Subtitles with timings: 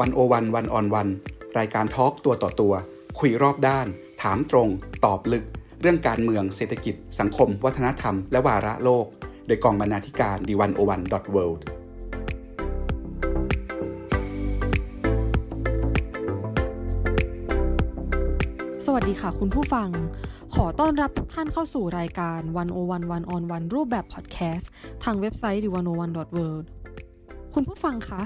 [0.00, 1.08] วันโอวันวันออนวัน
[1.58, 2.74] รายการทอล์กตัวต่อตัว
[3.18, 3.86] คุยรอบด้าน
[4.22, 4.68] ถามตรง
[5.04, 5.44] ตอบลึก
[5.80, 9.06] เรื่องการเมืองเศรษฐกิจ สังคม วัฒนธรรม และวาระโลก
[9.46, 11.64] โดยกองบรรณาธิการดีวันโอวันดอทเวิลด์
[18.84, 19.88] สวัสดีค่ะคุณผู้ฟัง
[20.54, 22.62] ขอต้อนรับทุกท่านเข้าสู่รายการ1 0
[22.92, 24.70] 1 1 on 1รูปแบบพอดแคสต์
[25.04, 26.64] ทางเว็บไซต์ d 1 0 1 world
[27.54, 28.22] คุณผู้ฟังคะ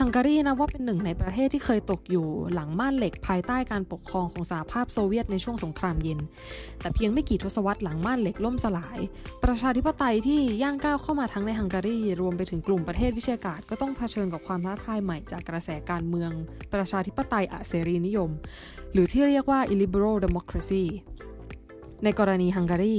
[0.00, 6.18] ฮังการีนะว่าเป็นหนึ่งในประเทศที่เคยตกอยู่หลังม่านเหล็กภายใต้การปกครองของสหภาพโซเวียตในช่วงสงครามเย็น
[6.80, 8.98] แต่เพียงไม่กี่ทศวรรษหลังม่านเหล็กล่มสลาย
[9.44, 16.30] ประชาธิปไตยที่ย่างก้าวเข้ามาทั้งในฮังการีรวมไปถึงกลุ่มประเทศวิเชียกาศก็ต้องเผชิญกับความท้าทายใหม่จากกระแสการเมือง
[16.74, 18.30] ประชาธิปไตยอเสรีนิยม
[18.92, 20.84] หรือที่เรียกว่า illiberal democracy
[22.04, 22.98] ในกรณีฮังการี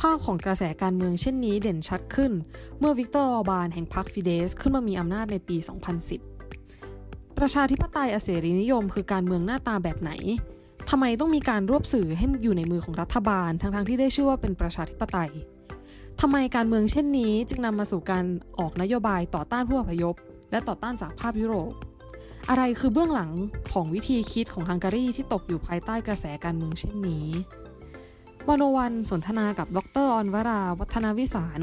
[0.00, 2.32] ภาพของกระแสการเมืองเช่นนี้เด่นชัดขึ้น
[2.78, 5.56] เมื่อวิกเตอร์ออบานแห่งพรรคฟิเดสขึ้นมามีอำนาจในปี
[6.28, 10.12] 2010 ประชาธิปไตยอเสรีนิยมคือการเมืองหน้าตาแบบไหน
[10.90, 15.30] ทำไมต้องมีการรวบสื่อให้อยู่ในมือของรัฐบาล ทั้งๆที่ได้ชื่อว่าเป็นประชาธิปไตย
[16.20, 18.24] ทำไมการเมืองเช่นนี้จึงนำมาสู่การ
[18.58, 20.14] ออกนโยบายต่อต้านผู้อพยพ
[20.50, 21.72] และต่อต้านสหภาพยุโรป
[22.48, 23.30] อะไรคือเบื้องหลัง
[23.72, 27.26] ของวิธีคิดของฮังการีที่ตกอยู่ภายใต้กระแสการเมืองเช่นนี้
[28.48, 31.60] วันวันสนทนากับดรออนวราวัฒนาวิสาร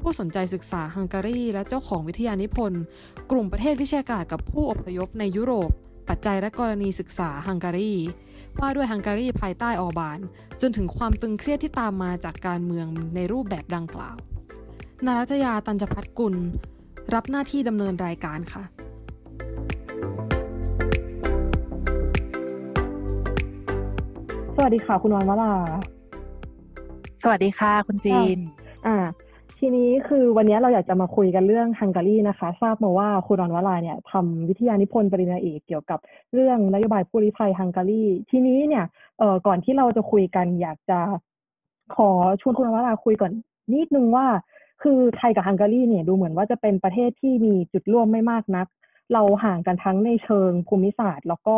[0.00, 2.82] ผู้สนใจศึกษาฮังการี และเจ้าของวิทยานิพนธ์
[3.30, 5.70] กลุ่มประเทศวิชาการกับผู้อพยพในยุโรป
[6.08, 7.92] ปัจจัยและกรณีศึกษาฮังการี
[8.60, 10.18] ว่าด้วยฮังการีภายใต้ออบาน
[10.60, 14.16] จนถึงความตึงเครียดที่ตามมาจากการเมืองในรูปแบบดังกล่าว
[15.04, 16.34] นารัจยาตันจพัฒกุล
[17.14, 18.62] รับหน้าที่ดำเนินรายการค่ะ
[24.54, 25.95] สวัสดีค่ะ คุณวันวรา
[27.30, 28.38] วัสดีค่ะ คุณจีน
[28.86, 28.96] อ่า
[29.58, 35.98] ทีนี้คือวันนี้เราอยากจะมาคุยกันเรื่องฮังการีนะคะ ทราบมาว่าคุณรอนวลาเนี่ยทำวิทยานิพนธ์ปริญญาเอกเกี่ยวกับ
[36.34, 38.84] เรื่องนโยบายผู้ลี้ภัยฮังการี ทีนี้เนี่ย
[39.18, 40.98] เอ่อก่อนที่เราจะคุยกันอยากจะ
[41.96, 43.30] ขอชวนคุณรอนวลาคุยก่อน
[43.72, 44.26] นิดนึงว่า
[44.82, 48.66] คือไทยกับฮังการีเนี่ยดูเหมือนว่าจะเป็นประเทศที่มีจุดร่วมไม่มากนัก
[49.12, 51.56] เราห่างกันทั้งในเชิงภูมิศาสตร์ แล้วก็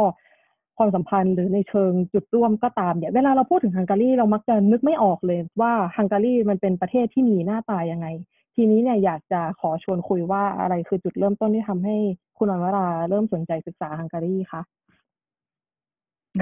[0.79, 8.07] ความสัมพันธ์หรือในเชิงจุดร่วมก็ตามเนี่ยเวลาเราพูดถึงฮังการีเรามักจะนึกไม่ออกเลยว่าฮังการีมันเป็นประเทศที่มีหน้าตายังไง
[8.55, 11.97] ทีนี้เนี่ยอยากจะขอชวนคุยว่าอะไรคือจุดเริ่มต้นที่ทำให้
[12.39, 14.63] คุณอนวราเริ่มสนใจศึกษาฮังการีคะ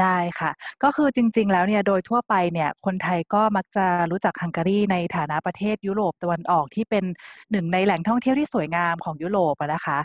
[0.00, 0.50] ได้ค่ะ
[0.82, 7.04] ก็คือจริง ๆ แล้วเนี่ยโดยทั่วไปเนี่ยคนไทยก็มักจะรู้จักฮังการีในฐานะประเทศยุโรปตะวันออกที่เป็น
[7.50, 9.98] หนึ่งในแหล่งท่องเที่ยวที่สวยงามของยุโรปนะคะ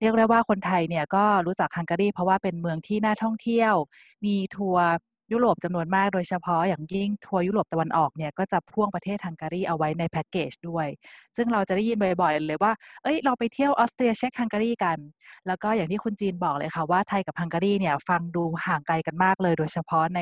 [0.00, 3.74] เรียกได้ว่าคนไทยเนี่ยก็รู้จักฮังการีเพราะว่าเป็นเมืองที่น่าท่องเที่ยว
[4.24, 4.86] มีทัวร์
[5.32, 10.86] ยุโรปจำนวนมากโดยเฉพาะอย่างยิ่งทัวร์ยุโรปตะวันออกเนี่ยก็จะพ่วงประเทศฮังการีเอาไว้ในแพ็กเกจด้วย
[11.36, 14.98] ซึ่งเราจะได้ยินบ่อยๆ เลยว่า เอ้ยเราไปเที่ยวออสเตรียเช็คฮังการีกัน
[15.46, 20.20] แล้วก็อย่างที่คุณจีนบอกเลยค่ะว่าไทยกับฮังการีเนี่ยฟังดูห่างไกลกันมากเลย โดยเฉพาะใน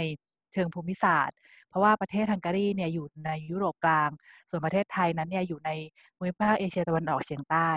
[0.52, 1.36] เชิงภูมิศาสตร์
[1.68, 4.10] เพราะว่าประเทศฮังการีเนี่ยอยู่ในยุโรปกลาง
[4.50, 5.70] ส่วนประเทศไทยนั้นเนี่ยอยู่ใน
[6.16, 7.70] ภูมิภาคเอเชียตะวันออกเฉียงใต้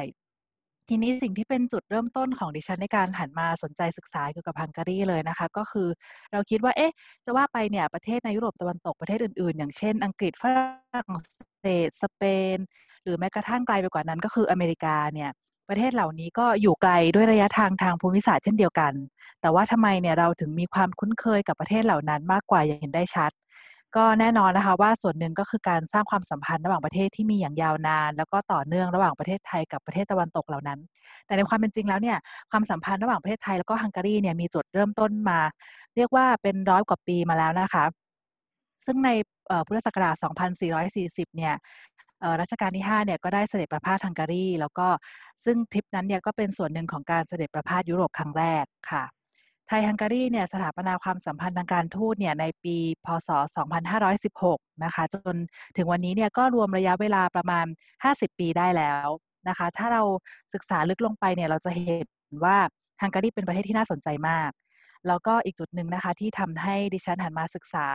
[0.89, 5.87] ทีนี้สิ่งที่เป็นจุดเริ่มต้นของดิฉันในการหันมาสนใจศึกษาเกี่ยวกับฮังการีเลยนะคะ ก็คือ
[6.31, 6.93] เราคิดว่าเอ๊ะ
[7.25, 11.11] จะว่าไปเนี่ยประเทศในยุโรปตะวันตกประเทศอื่นๆ อย่างเช่น อังกฤษฝรั่ง
[11.61, 12.23] เศสสเป
[12.55, 12.57] น
[13.03, 15.29] หรือแม้กระทั่งไกลไปกว่านั้นก็คืออเมริกาเนี่ย
[15.69, 18.93] ประเทศเหล่านี้ก็อยู่ไกลด้วยระยะทางทางภูมิศาสตร์เช่นเดียวกัน
[19.41, 23.31] แต่ว่าทำไมเนี่ยเราถึงมีความคุ้นเคยกับประเทศเหล่านั้นมากกว่าอย่างเห็นได้ชัด
[23.95, 30.79] ก็แน่นอนนะคะว่าส่วนหนึ่งก็คือการสร้างความสัมพันธ์ระหว่างประเทศที่มีอย่างยาวนาน แล้วก็ต่อเนื่องระหว่างประเทศไทยกับประเทศตะวันตกเหล่านั้น
[31.25, 32.17] แต่ในความเป็นจริงแล้วเนี่ย
[32.51, 35.39] ความสัมพันธ์ระหว่างประเทศไทยแล้วก็ฮังการีเนี่ยมีจุดเริ่มต้นมา
[35.95, 37.85] เรียกว่าเป็นร้อยกว่าปีมาแล้วนะคะ
[38.85, 39.09] ซึ่งใน
[39.67, 40.15] พุทธศักราช
[40.75, 41.53] 2440 เนี่ย
[42.41, 44.87] รัชกาลที่5เนี่ยก็ได้เสด็จประพาสฮังการีแล้วก็
[45.45, 49.03] ซึ่งทริปนั้นเนี่ยก็เป็นส่วนหนึ่งของการเสด็จประพาสยุโรปครั้งแรกค่ะ
[49.67, 53.29] ไทยฮังการีเนี่ยสถาปนาความสัมพันธ์ทางการทูตเนี่ยในปี พศ
[54.05, 55.35] 2516 นะคะ จน
[55.77, 57.65] ถึงวันนี้เนี่ยก็รวมระยะเวลาประมาณ
[58.03, 59.07] 50 ปีได้แล้ว
[59.47, 60.01] นะคะ ถ้าเรา
[60.53, 62.07] ศึกษาลึกลงไปเนี่ยเราจะเห็น
[62.45, 62.57] ว่า
[63.01, 64.51] ฮังการีเป็นประเทศที่น่าสนใจมาก
[65.07, 67.87] แล้วก็อีกจุดหนึ่งนะคะที่ทำให้ดิฉันหันมาศึกษา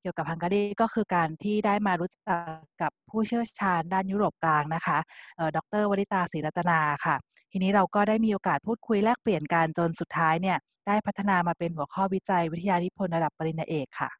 [0.00, 4.98] เกี่ยวกับฮังการีก็คือการที่ได้มารู้จักกับผู้เชี่ยวชาญด้านยุโรปกลางนะคะ
[5.56, 7.16] ดรวริตาศรีรัตนาค่ะ
[7.56, 14.10] ทีนี้เราก็ได้มีโอกาสพูดคุยแลกเปลี่ยนกันจนสุดท้ายเนี่ยได้พัฒนามาเป็นหัวข้อวิจัยวิทยานิพนธ์ระดับปริญญาเอกค่ะ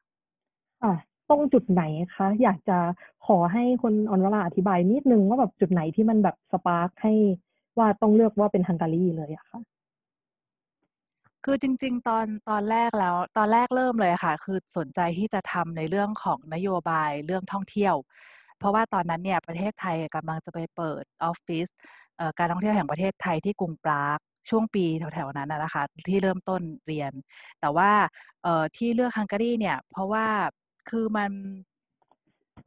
[0.83, 0.93] อะ
[1.29, 1.83] ตรงจุดไหน
[2.15, 2.77] คะ อยากจะ
[3.25, 7.13] ขอให้คนออนวราอธิบายนิดนึงว่าแบบจุดไหนที่มันแบบสปาร์คให้
[7.77, 9.59] ว่าต้องเลือกว่าเป็นฮังการีเลยอะค่ะ
[11.43, 17.95] คือจริง ๆ ตอนตอนแรกแล้ว ตอนแรกเริ่มเลยค่ะ คือสนใจที่จะทำในเรื่องของนโยบายเรื่องท่องเที่ยว
[18.59, 21.67] เพราะว่าตอนนั้นเนี่ยประเทศไทยกำลังจะไปเปิดออฟฟิศ
[22.39, 24.19] การท่องเที่ยวแห่งประเทศไทยที่กรุงปราก
[24.49, 27.11] ช่วงปีแถวๆนั้นนะคะที่เริ่มต้นเรียน
[27.61, 27.89] แต่ว่า
[28.75, 30.25] ที่เลือกฮังการีเนี่ย เพราะว่า
[30.89, 31.31] คือมัน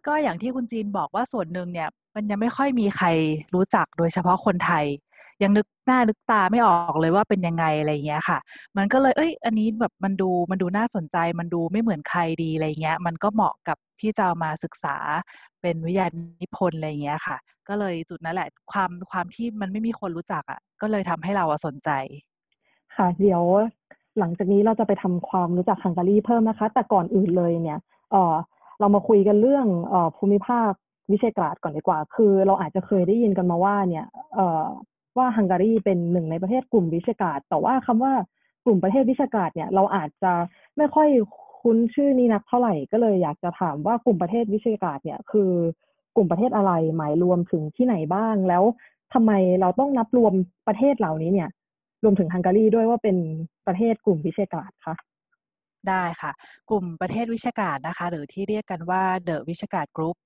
[0.06, 3.06] ก็อย่างที่คุณจีนบอกว่าส่วนหนึ่งเนี่ย มันยังไม่ค่อยมีใคร
[3.54, 4.86] รู้จักโดยเฉพาะคนไทย
[5.42, 8.38] ยังนึกหน้านึกตาไม่ออกเลยว่าเป็นยังไงอะไรเงี้ยค่ะ
[8.76, 14.96] มันก็เลยเอ้ย อันนี้แบบมันดูมันดูน่าสนใจ มันดูไม่เหมือนใครดีอะไรเงี้ย มันก็เหมาะกับที่จะมาศึกษา
[15.60, 16.06] เป็นวิทยา
[16.40, 17.36] นิพนธ์อะไรเงี้ยค่ะ
[17.68, 21.90] ก็เลยจุดนั้นแหละความความที่มันไม่มีคนรู้จักอะ ก็เลยทำให้เราสนใจ
[22.96, 23.42] ค่ะ เดี๋ยว
[24.18, 27.78] หลังจากนี้เราจะไปทำความรู้จักฮังการีเพิ่มนะคะ แต่ก่อนอื่นเลยเนี่ย
[28.10, 28.34] เออ
[28.80, 30.70] เรามาคุยกันเรื่องอภูมิภาค
[31.10, 34.64] วิเชกราดก่อนดีกว่า คือเราอาจจะเคยได้ยินกันมาว่าเนี่ยเออ
[35.16, 38.12] ว่าฮังการีเป็นหนึ่งในประเทศกลุ่มวิเชกาดแต่ว่าคำว่า
[38.64, 40.32] กลุ่มประเทศวิเชกาดเนี่ยเราอาจจะ
[40.76, 41.08] ไม่ค่อย
[41.60, 45.50] คุ้นชื่อนี้นักเท่าไหร่ก็เลยอยากจะถามว่ากลุ่มประเทศวิเชกาดเนี่ยคือ
[46.16, 48.64] กลุ่มประเทศอะไรหมายรวมถึงที่ไหนบ้างแล้ว
[49.14, 50.32] ทำไมเราต้องนับรวม
[50.68, 51.48] ประเทศเหล่านี้เนี่ย
[52.04, 53.16] รวมถึงฮังการีด้วยว่าเป็น
[53.66, 54.94] ประเทศกลุ่มวิเชกราดคะ
[55.88, 56.32] ได้ค่ะ
[56.70, 60.16] กลุ่มประเทศวิเชกราดนะคะ หรือที่เรียกกันว่า The Visegrad Group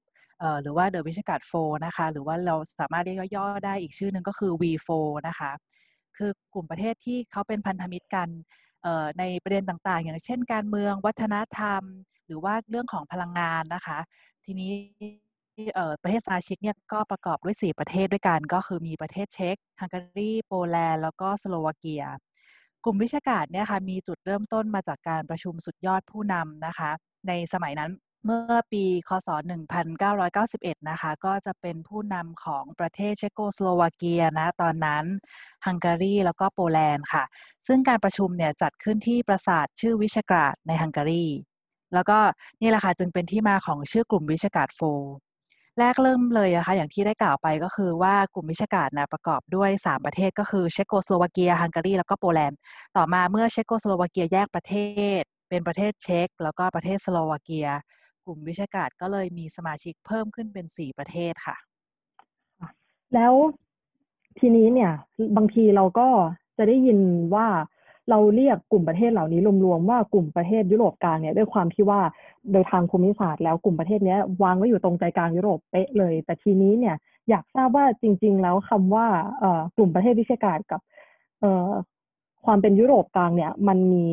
[0.62, 1.52] หรือว่า The วิชาการโฟ
[1.86, 5.52] นะคะ หรือว่าเราสามารถเรียกย่อๆได้อีกชื่อหนึ่งก็คือ V4 นะคะ
[6.16, 8.28] คือกลุ่มประเทศที่เขาเป็นพันธมิตรกัน
[9.18, 11.82] ในประเด็นต่างๆ อย่างเช่นการเมืองวัฒนธรรม
[12.26, 13.98] หรือว่าเรื่องของพลังงานนะคะ
[14.44, 14.72] ทีนี้
[16.02, 22.04] ประเทศสมาชิกเนี่ยก็ประกอบด้วย 4 ประเทศด้วยกัน ก็คือมีประเทศเช็กฮังการีโปแลนด์แล้วก็สโลวาเกีย
[22.84, 26.90] กลุ่มวิเชกราดเนี่ยค่ะมีจุดเริ่มต้นมาจากการประชุมสุดยอดผู้นำนะคะ
[27.28, 27.90] ในสมัยนั้น
[28.26, 29.28] เมื่อปีคศ
[30.08, 35.04] 1991 นะคะ ก็จะเป็นผู้นำของประเทศเชโกสโลวาเกียนะ ตอนนั้น
[35.66, 37.24] ฮังการีแล้วก็โปแลนด์ค่ะ
[37.66, 41.24] ซึ่งการประชุมเนี่ยจัดขึ้นที่ปราสาทชื่อวิเชกราดในฮังการี
[41.94, 42.18] แล้วก็
[42.60, 44.80] นี่แหละค่ะจึงเป็นที่มาของชื่อกลุ่ม Visegrad Four
[45.78, 52.58] แรกเริ่มเลยนะคะอย่างที่ได้กล่าวไปก็คือว่ากลุ่มวิเชกราดนะประกอบด้วย 3 ประเทศก็คือเชโกสโลวาเกียฮังการีแล้วก็โปแลนด์
[52.96, 54.74] ต่อมาเมื่อเชโกสโลวาเกียแยกประเท
[55.20, 57.68] ศ เป็นประเทศเช็กแล้วก็ประเทศสโลวาเกีย
[58.24, 61.56] กลุ่มวิชาการก็เลยมีสมาชิกเพิ่มขึ้นเป็น4ประเทศค่ะ
[63.14, 63.34] แล้ว
[64.38, 64.92] ทีนี้เนี่ย
[65.36, 66.08] บางทีเราก็
[66.56, 66.98] จะได้ยิน
[67.34, 67.46] ว่า
[68.10, 72.00] เราเรียกกลุ่มประเทศเหล่านี้รวมๆว่ากลุ่มประเทศยุโรปกลางเนี่ยด้วยความที่ว่า
[72.52, 76.96] โดยทางภูมิศาสตร์แล้วกลุ่มประเทศนี้วางไว้อยู่ตรงใจกลางยุโรปเป๊ะเลย แต่ทีนี้เนี่ย
[77.28, 79.06] อยากทราบว่าจริง ๆ แล้วคำว่า
[79.38, 80.80] เอ่อกลุ่มประเทศวิเศษการกับ
[81.40, 81.70] เอ่อ
[82.44, 84.06] ความเป็นยุโรปกลางเนี่ย มันมี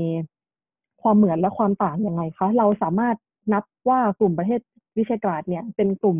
[1.01, 3.15] ความเหมือนและความต่างยังไงคะ เราสามารถ
[3.53, 4.61] นับว่ากลุ่มประเทศ
[4.97, 6.19] วิเศษการเนี่ย เป็นกลุ่ม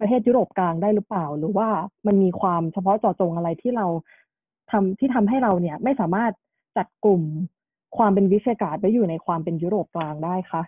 [0.00, 1.68] ประเทศยุโรปกลางได้หรือเปล่า หรือว่า
[2.06, 3.86] มันมีความเฉพาะเจาะจงอะไรที่เรา
[4.70, 6.32] ทำที่ทำให้เราเนี่ยไม่สามารถ
[6.76, 7.22] จัดกลุ่ม
[7.96, 10.62] ความเป็นวิเศษการไว้อยู่ในความเป็นยุโรปกลางได้คะ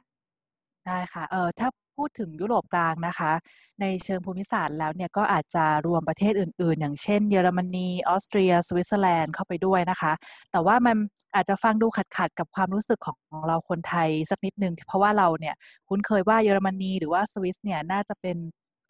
[0.87, 3.33] ได้ค่ะเออถ้าพูดถึงยุโรปกลางนะคะ
[3.81, 10.13] ในเชิงภูมิศาสตร์แล้วเนี่ยก็อาจจะรวมประเทศอื่น ๆ อย่างเช่น เยอรมนี ออสเตรีย สวิตเซอร์แลนด์เข้าไปด้วยนะคะ
[10.53, 10.97] แต่ว่ามัน
[11.35, 15.55] อาจจะฟังดูขัดๆกับความรู้สึกของเราคนไทยสักนิดนึง เพราะว่าเราเนี่ย
[15.89, 18.37] คุ้นเคยว่าเยอรมนีหรือว่าสวิสเนี่ยน่าจะเป็น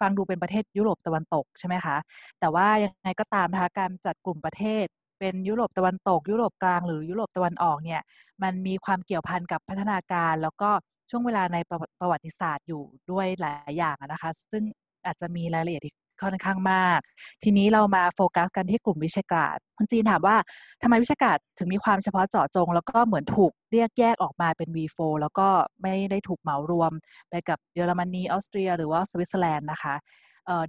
[0.00, 1.96] ฟังดูเป็นประเทศยุโรปตะวันตกใช่ไหมคะ
[2.40, 4.86] แต่ว่ายังไงก็ตามนะคะการจัดกลุ่มประเทศ
[5.18, 8.00] เป็นยุโรปตะวันตก ยุโรปกลางหรือยุโรปตะวันออกเนี่ย
[8.42, 10.70] มันมีความเกี่ยวพันกับพัฒนาการ แล้วก็
[11.10, 11.58] ช่วงเวลาใน
[12.00, 14.62] ประวัติศาสตร์อยู่ด้วยหลายอย่างนะคะ ซึ่ง
[15.06, 15.84] อาจจะมีรายละเอียด
[16.22, 17.00] ค่อนข้างมาก
[17.42, 20.36] ทีนี้เรามาโฟกัสกันที่กลุ่มวิเชกราดคุณจีนถามว่า
[20.82, 25.48] ทำไมวิเชกราดถึงมีความเฉพาะเจาะจง แล้วก็เหมือนถูกเรียกแยกออกมาเป็น V4 แล้วก็
[25.82, 26.92] ไม่ได้ถูกเหมารวม
[27.30, 29.94] ไปกับเยอรมนีออสเตรีย หรือว่าสวิตเซอร์แลนด์นะคะ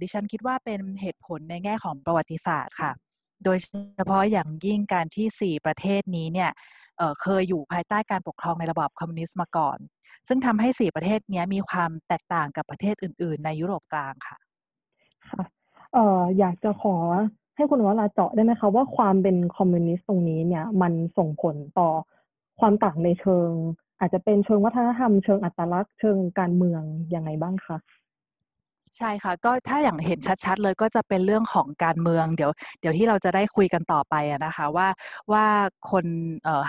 [0.02, 2.90] ดิฉันคิดว่าเป็นเหตุผลในแง่ของประวัติศาสตร์ค่ะ
[3.44, 3.58] โดย
[3.94, 6.50] เฉพาะอย่างยิ่งการที่ 4 ประเทศนี้เนี่ย
[6.98, 9.78] เเคยอยู่ภายใต้การปกครองในระบอบคอมมิวนิสต์มาก่อน
[10.28, 14.36] ซึ่งทำให้ 4 ประเทศนี้มีความแตกต่างกับประเทศอื่น ๆ ในยุโรปกลางค่ะ
[15.30, 15.42] ค่ะ
[15.92, 16.96] เอ่ออยากจะขอ
[17.56, 21.88] ให้คุณวราเจาะได้ไหมคะว่าความเป็นคอมมิวนิสต์ตรงนี้เนี่ย มันส่งผลต่อ
[22.60, 23.50] ความต่างในเชิง
[24.00, 26.82] อาจจะเป็นเชิงวัฒนธรรมเชิงอัตลักษณ์เชิงการเมือง
[27.14, 27.76] ยังไงบ้างคะ
[28.98, 32.50] ใช่ค่ะ ก็ถ้าอย่างเห็นชัด ๆ เลยก็จะเป็นเรื่องของการเมือง เดี๋ยว
[32.80, 34.88] เดี๋ยวที่เราจะได้คุยกันต่อไปนะคะว่า
[35.32, 35.44] ว่า
[35.90, 36.06] คน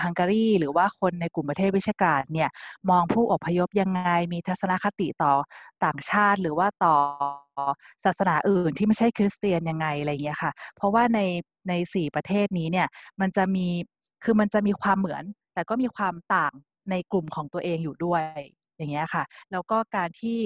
[0.02, 2.48] ฮังการีหรือว่าคนในกลุ่มประเทศวิชาการเนี่ย
[2.90, 4.00] มองผู้อพยพยังไง
[4.32, 5.32] มีทัศนคติต่อ
[5.84, 6.94] ต่างชาติ หรือว่าต่อ
[8.04, 11.20] ศาสนาอื่นที่ไม่ใช่คริสเตียนยังไงอะไรเงี้ยค่ะ เพราะว่าใน
[11.68, 12.88] ในสี่ประเทศนี้เนี่ย
[13.20, 13.66] มันจะมี
[14.24, 16.52] คือมันจะมีความเหมือน แต่ก็มีความต่าง
[16.90, 18.22] ในกลุ่มของตัวเองอยู่ด้วย
[18.76, 20.38] อย่างเงี้ยค่ะ แล้วก็การที่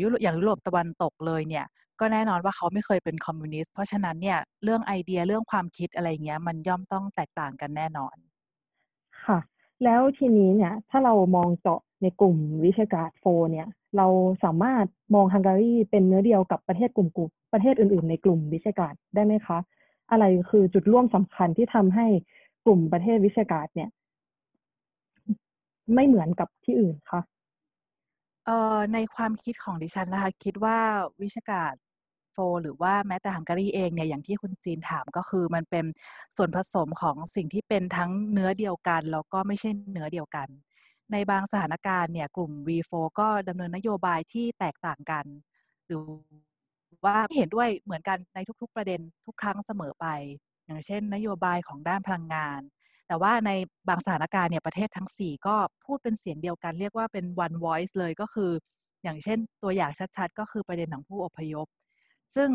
[0.00, 1.66] ยุโรปอย่างยุโรปตะวันตกเลยเนี่ย
[2.00, 8.16] ก็แน่นอนว่าเขาไม่เคยเป็นคอมมิวนิสต์เพราะฉะนั้นเนี่ยเรื่องไอเดียเรื่องความคิดอะไรเงี้ย มันย่อมต้องแตกต่างกันแน่นอน
[9.24, 9.38] ค่ะ
[9.84, 13.66] แล้วทีนี้เนี่ย ถ้าเรามองเจาะในกลุ่มวิชาการโฟเนี่ย
[13.96, 14.06] เรา
[14.44, 19.58] สามารถมองฮังการีเป็นเนื้อเดียวกับประเทศกลุ่มกลุ่มประเทศอื่น ๆ ในกลุ่มวิชาการได้ไหมคะ
[20.10, 22.06] อะไรคือจุดร่วมสำคัญที่ทำให้
[22.64, 23.90] กลุ่มประเทศวิชาการเนี่ย
[25.94, 27.20] ไม่เหมือนกับที่อื่นคะ
[28.48, 30.78] เอ่อในความคิดของดิฉันนะคะคิดว่า
[31.22, 31.74] วิชาการ
[32.32, 35.84] โฟหรือว่าแม้แต่ฮังการีเองเนี่ยอย่างที่คุณจีนถามก็คือมันเป็น
[36.36, 40.48] ส่วนผสมของสิ่งที่เป็นทั้งเนื้อเดียวกัน แล้วก็ไม่ใช่เนื้อเดียวกัน
[41.12, 45.24] ในบางสถานการณ์เนี่ยกลุ่ม V4 ก็ดำเนินนโยบายที่แตกต่างกัน
[45.86, 46.02] หรือ
[47.04, 50.06] ว่าเห็นด้วยเหมือนกันในทุก ๆ ประเด็นทุกครั้งเสมอไป
[50.66, 52.60] อย่างเช่น นโยบายของด้านพลังงาน
[53.08, 53.50] แต่ว่าใน
[53.88, 58.50] บางสถานการณ์เนี่ยประเทศทั้ง 4 ก็พูดเป็นเสียงเดียวกัน เรียกว่าเป็น one voice เลยก็คือ
[59.02, 61.66] อย่างเช่นตัวอย่างชัดๆ ก็คือประเด็นของผู้อพยพ
[62.36, 62.50] ซึ่ง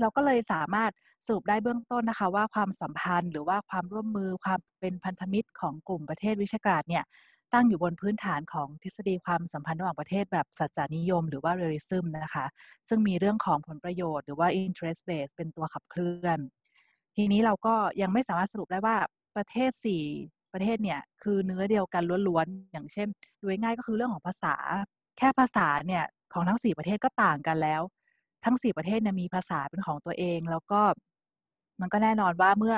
[0.00, 0.92] เราก็เลยสามารถ
[1.26, 7.04] สรุปได้เบื้องต้นนะคะ ว่าความสัมพันธ์หรือว่าความร่วมมือความเป็นพันธมิตรของกลุ่มประเทศวิชาการเนี่ย
[7.52, 12.46] ตั้งอยู่บนพื้นฐานของทฤษฎีความสัมพันธ์ระหว่างประเทศแบบสัจจานิยม หรือว่าเรลิซึมนะคะ
[12.88, 16.38] ซึ่งมีเรื่องของผลประโยชน์หรือว่า interest base เป็นตัวขับเคลื่อน
[17.16, 18.96] ทีนี้เราก็ยังไม่สามารถสรุปได้ว่า
[19.36, 20.02] ประเทศสี่
[20.52, 23.08] ประเทศเนี่ยคือเนื้อเดียวกันล้วนๆอย่างเช่น
[23.40, 24.54] ดูง่ายก็คือเรื่องของภาษา
[25.18, 27.82] แค่ภาษาเนี่ยของทั้งสี่ประเทศก็ต่างกันแล้ว
[28.44, 30.80] ทั้งสี่ประเทศเนี่ยมีภาษาเป็นของตัวเอง แล้วก็
[31.80, 32.74] มันก็แน่นอนว่าเมื่อ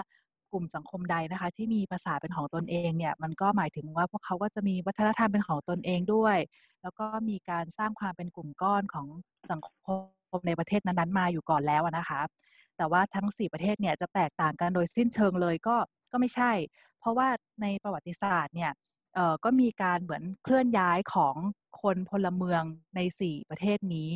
[0.52, 6.36] กลุ่มสังคมใดนะคะ ที่มีภาษาเป็นของตนเองเนี่ย มันก็หมายถึงว่าพวกเขาก็จะมีวัฒนธรรมเป็นของตนเองด้วย
[6.82, 9.06] แล้วก็มีการสร้างความเป็นกลุ่มก้อนของ
[9.50, 9.88] สังค
[10.38, 12.20] มในประเทศนั้นๆมาอยู่ก่อนแล้วนะคะ
[12.76, 15.76] แต่ว่าทั้ง 4 ประเทศเนี่ยจะแตกต่างกันโดยสิ้นเชิงเลยก็
[16.12, 16.52] ก็ไม่ใช่
[17.00, 17.28] เพราะว่า
[17.62, 18.72] ในประวัติศาสตร์เนี่ย
[19.14, 21.34] เอ่อก็มีการเหมือนเคลื่อนย้ายของ
[21.82, 22.62] คนพลเมือง
[22.96, 24.08] ใน 4 ประเทศนี้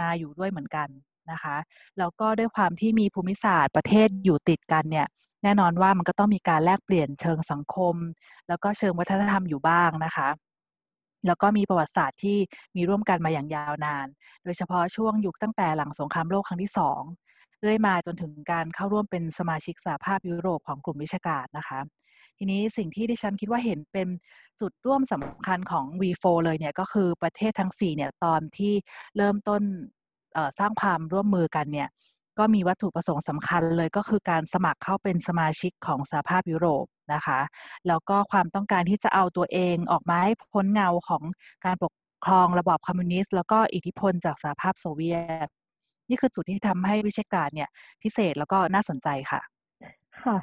[0.00, 0.88] มาอยู่ด้วยเหมือนกัน
[1.30, 1.56] นะคะ
[1.98, 5.06] แล้วก็ด้วยความที่มีภูมิศาสตร์ประเทศอยู่ติดกันเนี่ย
[5.42, 7.94] แน่นอนว่ามันก็ต้องมีการแลกเปลี่ยนเชิงสังคม
[8.48, 10.28] แล้วก็เชิงวัฒนธรรมอยู่บ้างนะคะ
[11.26, 12.38] แล้วก็มีประวัติศาสตร์ที่
[12.76, 14.06] มีร่วมกันมาอย่างยาวนาน
[14.44, 17.02] โดยเฉพาะช่วงยุคตั้งแต่หลังสงครามโลกครั้งที่สอง
[17.64, 21.80] เรื่อยมาจนถึงการเข้าร่วมเป็นสมาชิกสหภาพยุโรปของกลุ่มวิชาการนะคะ
[22.38, 24.08] ทีนี้สิ่งที่ดิฉันคิดว่าเห็นเป็น
[24.60, 28.72] จุดร่วมสำคัญของ V4 เลยเนี่ยก็คือประเทศทั้ง 4 เนี่ยตอนที่
[29.16, 29.62] เริ่มต้น
[30.58, 31.88] สร้างความร่วมมือกันเนี่ย
[32.38, 37.40] ก็มีวัตถุประสงค์สำคัญเลยก็คือการสมัครเข้าเป็นสมาชิกของสหภาพยุโรปนะคะ
[37.88, 41.22] แล้วก็ความต้องการที่จะเอาตัวเองออกมาให้พ้นเงาของ
[41.64, 41.92] การปก
[42.26, 45.16] ครองระบอบคอมมิวนิสต์แล้วก็อิทธิพลจากสหภาพโซเวีย
[45.46, 45.48] ต
[46.08, 47.68] นี่คือจุดที่ทำให้วิชาการเนี่ย
[48.02, 49.40] พิเศษแล้วก็น่าสนใจค่ะ
[50.22, 50.36] ค่ะ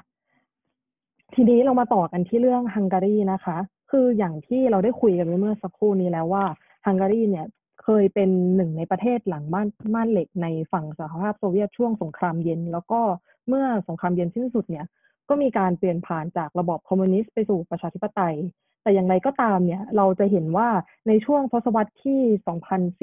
[1.36, 3.58] ทีนี้เรามาต่อกันที่เรื่องฮังการีนะคะ
[3.92, 6.44] คืออย่างที่เราได้คุยกันเมื่อสักครู่นี้แล้วว่า
[6.86, 7.46] ฮังการีเนี่ย
[7.84, 13.02] เคยเป็นหนึ่งในประเทศหลังม่านม่านเหล็กในฝั่งสหภาพโซเวียตช่วงสงครามเย็น แล้วก็
[13.48, 14.86] เมื่อสงครามเย็นสิ้นสุดเนี่ย
[15.30, 18.36] ก็มีการเปลี่ยนผ่านจากระบอบคอมมิวนิสต์ไปสู่ประชาธิปไตย
[18.84, 20.70] แต่อย่างไรก็ตามเนี่ย เราจะเห็นว่า
[21.08, 22.22] ในช่วงทศวรรษที่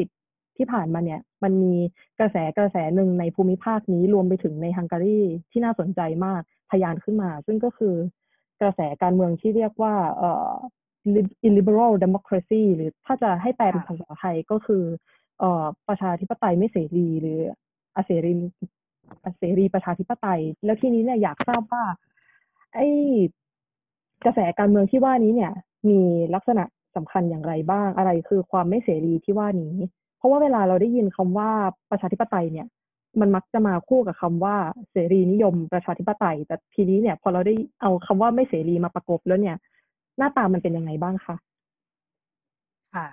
[0.09, 0.18] 2010
[0.59, 1.75] ที่ผ่านมาเนี่ย มันมี
[2.21, 7.95] กระแสกระแสหนึ่งในภูมิภาคนี้รวมไปถึงในฮังการีที่น่าสนใจมากพยานขึ้นมา ซึ่งก็คือ
[8.61, 10.53] กระแสการเมืองที่เรียกว่าเอ่อ
[11.47, 14.85] illiberal democracy หรือถ้าจะให้แปลเป็นภาษาไทยก็คือ
[15.38, 17.41] เอ่อประชาธิปไตยไม่เสรีหรือ
[17.97, 18.33] อเสรี
[19.25, 21.85] อเสรีประชาธิปไตย แล้วทีนี้เนี่ยอยากทราบว่า
[22.75, 22.87] ไอ้
[24.25, 25.53] กระแสการเมืองที่ว่านี้เนี่ย
[25.91, 26.00] มี
[26.35, 26.65] ลักษณะ
[26.97, 29.75] สำคัญอย่างไรบ้างอะไรคือความไม่เสรีที่ว่านี้
[30.19, 31.51] เพราะว่าเวลาเราได้ยินคำว่า
[31.91, 32.67] ประชาธิปไตยเนี่ย
[33.21, 34.57] มันมักจะมาคู่กับคำว่า
[34.91, 39.57] เสรีนิยมประชาธิปไตย แต่ทีนี้เนี่ย พอเราได้เอาคำว่าไม่เสรีมาประกบแล้วเนี่ย
[40.19, 41.37] หน้าตามันเป็นยังไงบ้างคะ
[42.95, 43.07] ค่ะ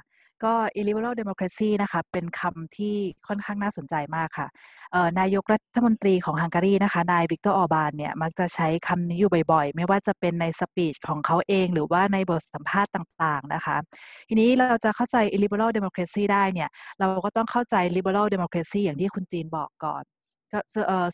[0.44, 2.96] ก็ illiberal democracy นะคะเป็นคำที่
[3.28, 4.48] ค่อนข้างน่าสนใจมากค่ะ
[5.20, 13.78] นายกรัฐมนตรีของฮังการีนะคะนายวิกเตอร์ออบานเนี่ยมักจะใช้คำนี้อยู่บ่อยๆ ไม่ว่าจะเป็นใน speech ของเขาเองหรือว่าในบทสัมภาษณ์ต่างๆนะคะ
[14.30, 20.04] ทีนี้เราจะเข้าใจ illiberal democracy ได้เนี่ยเราก็ต้องเข้าใจ liberal democracy อย่างที่คุณจีนบอกก่อน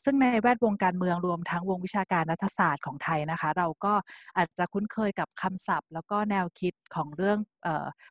[0.03, 3.93] ซึ่งในแวดวงการเมืองรวมทั้งวงวิชาการรัฐศาสตร์ของไทยนะคะ เราก็
[4.37, 7.37] อาจจะคุ้นเคยกับคำศัพท์ แล้วก็แนวคิดของเรื่อง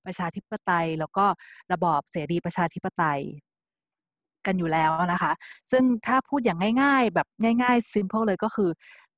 [0.07, 1.25] ประชาธิปไตย แล้วก็
[1.73, 3.21] ระบอบเสรีประชาธิปไตย
[4.47, 5.33] กันอยู่แล้วนะคะ
[5.71, 7.29] ซึ่งถ้าพูดอย่างง่าย ๆ แบบ
[7.63, 8.71] ง่ายๆ simple เลยก็คือ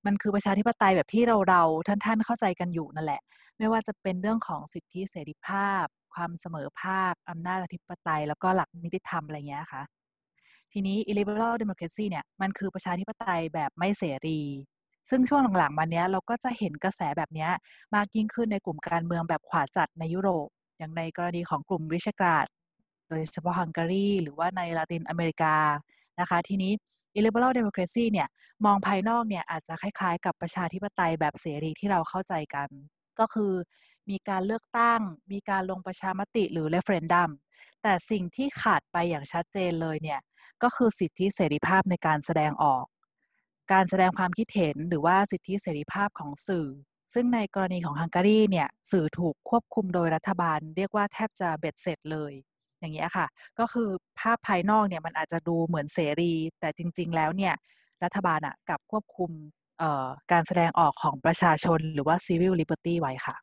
[0.06, 3.22] มันคือประชาธิปไตยแบบที่เราเราท่านๆ เข้าใจกันอยู่นั่นแหละ
[3.58, 9.82] ไม่ว่าจะเป็นเรื่องของสิทธิเสรีภาพ ความเสมอภาคอำนาจอธิปไตย แล้วก็หลักนิติธรรมอะไรเงี้ยค่ะ
[10.72, 14.40] ทีนี้ illiberal democracy เนี่ยมันคือประชาธิปไตยแบบไม่เสรี
[15.10, 17.48] ซึ่งช่วงหลังๆมานี้เราก็จะเห็นกระแสแบบนี้
[17.94, 20.48] มากยิ่งขึ้นในกลุ่มการเมืองแบบขวาจัดในยุโรป
[20.78, 22.44] อย่างในกรณีของกลุ่มวิชาการ
[23.08, 25.56] โดยเฉพาะฮังการีหรือว่าในลาตินอเมริกา
[26.20, 26.72] นะคะ ทีนี้
[27.18, 28.28] illiberal democracy เนี่ย
[28.64, 32.68] มองภายนอกเนี่ยอาจจะคล้ายๆ กับประชาธิปไตยแบบเสรีที่เราเข้าใจกัน
[33.18, 33.52] ก็คือ
[34.10, 35.00] มีการเลือกตั้ง
[35.32, 37.30] มีการลงประชามติหรือ referendum
[37.82, 40.20] แต่สิ่งที่ขาดไปอย่างชัดเจนเลยเนี่ย
[40.62, 42.84] ก็คือสิทธิเสรีภาพในการแสดงออก
[43.72, 46.66] การแสดงความคิดเห็นหรือว่าสิทธิเสรีภาพของสื่อ
[47.14, 52.32] ซึ่งในกรณีของฮังการีเนี่ยสื่อถูกควบคุมโดยรัฐบาล เรียกว่าแทบจะเบ็ดเสร็จเลย
[52.80, 53.26] อย่างเงี้ยค่ะ
[53.58, 53.88] ก็คือ
[54.20, 57.54] ภาพภายนอกเนี่ยมันอาจจะดูเหมือนเสรี แต่จริง ๆ แล้วเนี่ย
[58.04, 59.30] รัฐบาลอะกับควบคุม
[60.32, 63.36] การแสดงออกของประชาชนหรือว่า civil liberty ไว้ค่ะ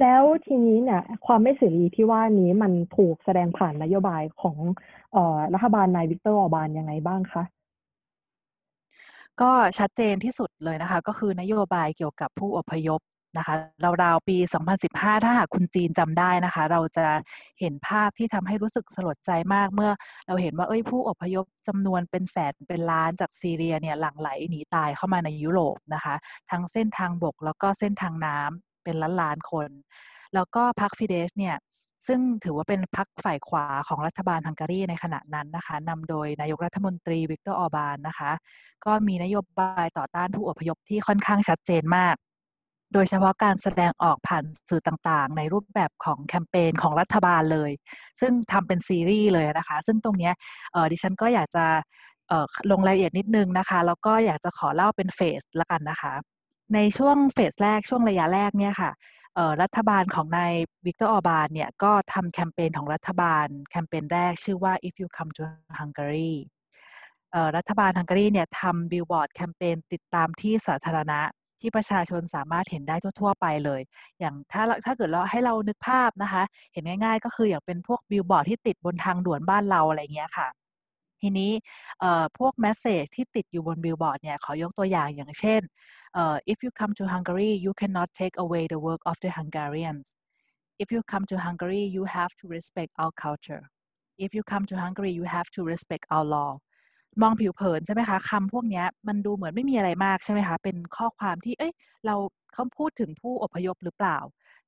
[0.00, 4.56] แล้วทีนี้เนี่ยความไม่เสรีที่ว่านี้มันถูกแสดงผ่านนโยบายของ
[5.54, 7.42] รัฐบาลนายวิกเตอร์ออบานยังไงบ้างคะ
[9.40, 13.00] ก็ชัดเจนที่สุดเลยนะคะ ก็คือนโยบายเกี่ยวกับผู้อพยพ
[13.38, 13.54] นะคะ
[14.02, 14.36] ราวๆปี
[14.80, 17.06] 2015 ถ้าหากคุณจีนจำได้นะคะ เราจะ
[17.60, 19.90] เห็นภาพที่ทำให้รู้สึกสลดใจมากเมื่อ
[20.26, 26.14] เราเห็นว่าเอ้ยผู้อพยพจำนวนเป็นแสนเป็นล้านจากซีเรียเนี่ยหลั่งไหลหนีตายเข้ามาในยุโรปนะคะ
[26.50, 29.68] ทั้งเส้นทางบกแล้วก็เส้นทางน้ำ เป็นล้านล้านคน
[30.34, 31.56] แล้วก็พรรคฟิเดสเนี่ย
[32.06, 38.30] ซึ่งถือว่าเป็นพรรคฝ่ายขวาของรัฐบาลฮังการีในขณะนั้นนะคะนำโดยนายกรัฐมนตรีวิกเตอร์ออบานนะคะ
[38.84, 42.16] ก็มีนโยบายต่อต้านผู้อพยพที่ค่อนข้างชัดเจนมาก
[42.94, 47.70] โดยเฉพาะการแสดงออกผ่านสื่อต่างๆ ในรูปแบบของแคมเปญของรัฐบาลเลย
[48.20, 50.30] ซึ่งทำเป็นซีรีส์เลยนะคะ ซึ่งตรงนี้
[50.92, 51.66] ดิฉันก็อยากจะ
[52.70, 56.12] ลงรายละเอียดนิดนึงนะคะ แล้วก็อยากจะขอเล่าเป็น phase ละกันนะคะ
[56.74, 58.90] ในช่วง phase แรกช่วงระยะแรกเนี่ยค่ะ
[59.62, 60.52] รัฐบาลของนาย
[60.86, 65.42] วิกเตอร์ออบานเนี่ยก็ทำแคมเปญของรัฐบาลแคมเปญแรกชื่อว่า if you come to
[65.80, 66.32] Hungary
[67.56, 71.20] รัฐบาลฮังการีเนี่ยทำบิลบอร์ดแคมเปญติดตามที่สาธารณะ
[71.60, 73.80] ที่ประชาชนสามารถเห็นได้ทั่ว ๆ ไปเลย
[74.20, 80.48] อย่างถ้าถ้าเกิดเราให้เรานึกภาพนะคะ เห็นง่าย ๆ ก็คืออย่างเป็นพวกบิลบอร์ดที่ติดบนทางด่วนบ้านเราอะไรเงี้ยค่ะ
[81.22, 81.50] ทีนี้
[82.38, 85.60] พวก message ที่ติดอยู่บนบิลบอร์ดเนี่ยขอยกตัวอย่างอย่างเช่น
[86.46, 90.16] if you come to Hungary, you cannot take away the work of the Hungarians.
[90.78, 93.62] If you come to Hungary, you have to respect our culture.
[94.18, 96.52] If you come to Hungary, you have to respect our law.
[97.22, 101.72] มองผิวเผินใช่ไหมคะคำพวกนี้มันดูเหมือนไม่มีอะไรมากใช่ไหมคะ เป็นข้อความที่เอ้ย
[102.06, 102.14] เรา
[102.52, 104.18] เขาพูดถึงผู้อพยพหรือเปล่า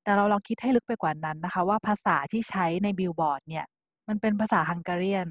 [0.03, 3.65] แต่เราลองคิดให้ลึกไปกว่านั้นนะคะ ว่าภาษาที่ใช้ในบิลบอร์ดเนี่ย
[4.09, 5.29] มันเป็นภาษาฮังการีน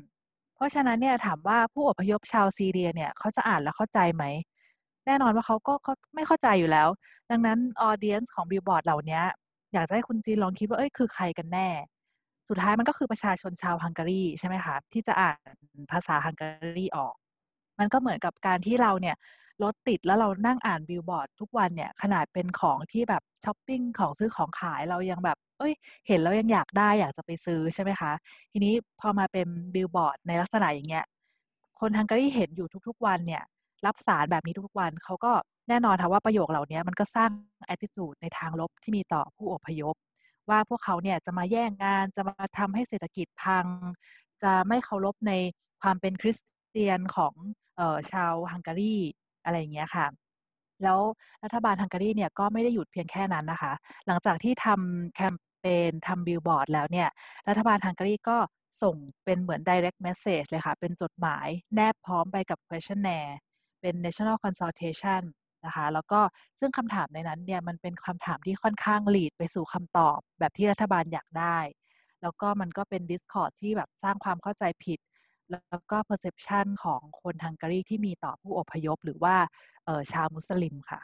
[0.61, 4.23] ราะฉะนั้นเนี่ยถามว่าผู้อพยพชาวซีเรียเนี่ยเขาจะอ่านแล้วเข้าใจไหม
[5.05, 6.87] แน่นอนว่าเขาก็เขาไม่เข้าใจอยู่แล้ว
[7.31, 9.21] ดังนั้น audience ของบิลบอร์ดเหล่านี้
[9.73, 11.69] อยากจะให้คุณจีนลองคิดว่าเอ้ยคือใครกันแน่
[12.49, 15.55] สุดท้ายมันก็คือประชาชนชาวฮังการีใช่ไหมคะที่จะอ่าน
[15.91, 16.47] ภาษาฮังกา
[16.77, 17.15] รีออก
[17.79, 19.15] มันก็เหมือนกับการที่เราเนี่ย
[19.63, 25.73] รถติดแล้วเรานั่งอ่านบิลบอร์ดทุกวันเนี่ยขนาดเป็นของที่แบบช้อปปิ้งของซื้อของขายเรายังแบบ เอ้ย
[26.07, 28.11] เห็นแล้วยังอยากได้อยากจะไปซื้อใช่ไหมคะ
[28.51, 31.05] ทีนี้พอมาเป็นบิลบอร์ดในลักษณะอย่างเงี้ย
[31.79, 33.43] คนฮังการีเห็นอยู่ทุกๆวันเนี่ย
[33.85, 35.31] รับสารแบบนี้ทุกวันเขาก็
[35.69, 37.31] แน่นอนค่ะว่าประโยคเหล่านี้มันก็สร้าง
[37.73, 39.95] attitude ในทางลบที่มีต่อผู้อพยพ
[40.49, 43.65] ว่าพวกเขาเนี่ยจะมาแย่งงานจะมาทำให้เศรษฐกิจพัง
[44.43, 45.33] จะไม่เคารพใน
[45.81, 47.33] ความเป็นคริสเตียนของ
[47.79, 48.95] ออชาวฮังการี
[49.43, 50.05] อะไรอย่างเงี้ยค่ะ
[50.83, 50.99] แล้ว
[51.43, 53.73] รัฐบาลฮังการีเนี่ยก็ไม่ได้หยุดเพียงแค่นั้นนะคะ
[54.07, 57.09] หลังจากที่ทำแคม เปญทำบิลบอร์ดแล้วเนี่ย
[57.47, 58.37] รัฐบาลฮังการีก็
[58.83, 58.95] ส่ง
[59.25, 63.33] เป็นเหมือน direct message เลยค่ะ เป็นจดหมายแนบพร้อมไปกับ questionnaire
[63.81, 65.21] เป็น national consultation
[65.65, 66.19] นะคะ แล้วก็
[66.59, 71.57] ซึ่งคำถามในนั้นเนี่ย มันเป็นคำถามที่ค่อนข้างหลีดไปสู่คำตอบแบบที่รัฐบาลอยากได้
[72.21, 74.99] แล้วก็มันก็เป็น discourse ที่แบบสร้างความเข้าใจผิด
[75.51, 79.35] แล้วก็ perception ของคนฮังการีที่มีต่อผู้อพยพหรือว่า
[80.11, 81.01] ชาวมุสลิมค่ะ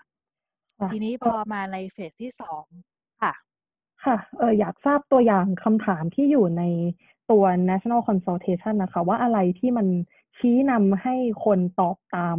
[0.91, 2.65] ทีนี้พอมาในเฟสที่สอง
[4.05, 6.63] ค่ะเอออยากทราบตัวอย่างคำถามที่อยู่ใน
[7.31, 9.87] ตัว national consultation นะคะ ว่าอะไรที่มัน
[10.37, 12.37] ชี้นำให้คนตอบตาม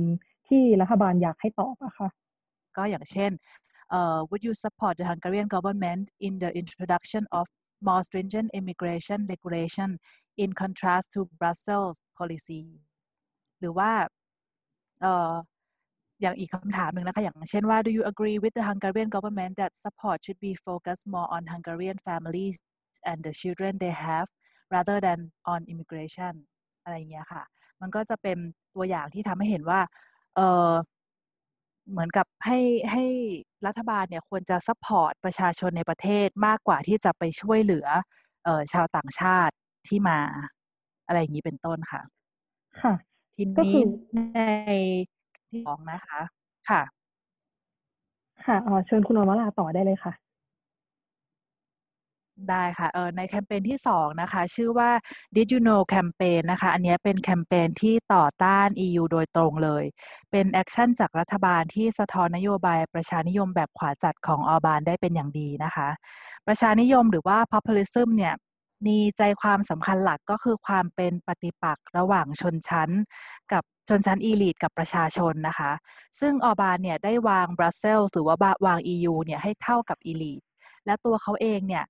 [0.49, 2.09] ที่รัฐบาลอยากให้ตอบอะค่ะ
[2.77, 3.31] ก็อย่างเช่น
[3.97, 7.47] uh, would you support the Hungarian government in the introduction of
[7.87, 9.90] more stringent immigration regulation
[10.42, 12.62] in contrast to Brussels policy
[13.61, 13.90] หรือว่า
[15.01, 21.43] เอ่ออย่างอีกคำถามหนึ่งนะคะ อย่างเช่นว่า do you agree with the Hungarian government that support should be focused more on
[21.55, 22.57] Hungarian families
[23.11, 24.29] and the children they have
[24.75, 25.19] rather than
[25.53, 26.35] on immigration
[26.83, 27.43] อะไรอย่างเงี้ยค่ะ
[27.81, 28.39] มันก็จะเป็น
[28.75, 29.81] ตัวอย่างที่ทำให้เห็นว่า
[30.37, 30.73] เออ
[31.91, 32.59] เหมือนกับให้
[32.93, 33.05] ให้
[33.67, 37.87] รัฐบาลเนี่ยควรจะ support ประชาชนในประเทศมากกว่าที่จะไปช่วยเหลือ
[38.45, 39.55] เออชาวต่างชาติ
[39.89, 40.21] ที่มา
[41.07, 42.03] อะไรอย่างนี้เป็นต้นค่ะ
[42.83, 42.95] ค่ะ
[43.37, 43.77] ทีนี้
[44.17, 44.21] ใน
[45.51, 46.21] ที่สองนะคะ
[46.69, 46.83] ค่ะ
[48.47, 50.13] ค่ะอ๋อเชิญคุณอมราต่อได้เลยค่ะ
[52.51, 54.91] ได้ค่ะเออในแคมเปญที่สองนะคะ ชื่อว่า
[55.37, 59.85] Did you know campaign นะคะ อันนี้เป็นแคมเปญที่ต่อต้าน EU โดยตรงเลย
[60.31, 65.89] เป็น action จากรัฐบาลที่สะท้อนนโยบายประชานิยมแบบขวาจัดของออบานได้เป็นอย่างดีนะคะ
[66.47, 68.35] ประชานิยมหรือว่า populism เนี่ย
[68.87, 72.91] มีใจความสำคัญหลักก็คือความเป็นปฏิปักษ์ระหว่างชนชั้น
[73.53, 75.72] กับ ชนชั้น elite กับประชาชนนะคะ
[76.20, 80.41] ซึ่งออบานเนี่ยได้วางบรัสเซลส์หรือว่าวาง EU เนี่ยให้เท่ากับ elite
[80.87, 81.85] และตัวเขาเองเนี่ย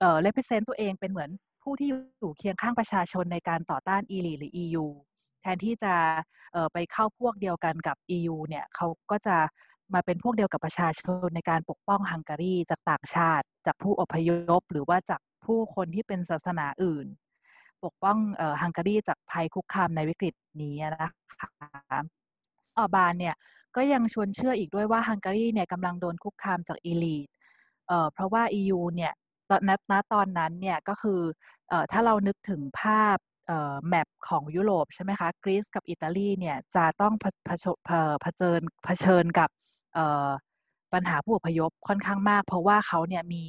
[0.00, 1.30] เอ่อ represent ตัวเองเป็นเหมือน
[1.62, 4.86] ผู้ที่อยู่เคียงข้างประชาชนในการต่อต้าน elite หรือ EU
[5.42, 5.94] แทนที่จะ
[6.52, 9.36] เอ่อไปเข้าพวกเดียวกันกับ EU เนี่ยเขาก็จะ
[9.94, 14.30] มาเป็นพวกเดียวกับประชาชนในการปกป้องฮังการีจากต่างชาติ จากผู้อพย
[14.60, 17.06] พหรือว่าจากผู้คนที่เป็นศาสนาอื่น
[17.84, 18.18] ปกป้อง
[18.62, 21.10] ฮังการีจากภัยคุกคามในวิกฤตนี้นะ
[21.40, 22.00] คะ
[22.76, 23.34] ออบานเนี่ย
[23.76, 27.28] ก็ยังชวนเชื่ออีกด้วยว่าฮังการีเนี่ยกำลังโดนคุกคามจากอีลีท
[27.88, 29.12] เออเพราะว่า EU เนี่ย
[29.50, 29.60] ตอน
[29.90, 31.20] ณตอนนั้นเนี่ยก็คือ
[31.68, 37.14] เออถ้าเรานึกถึงภาพเออแมปของยุโรปใช่ไหมคะกรีซกับอิตาลีเนี่ยจะต้อง
[37.48, 37.76] ผชิญ
[38.22, 39.50] เผชิญเผชิญกับ
[40.92, 43.44] ปัญหาผู้อพยพค่อนข้างมาก เพราะว่าเขาเนี่ยมี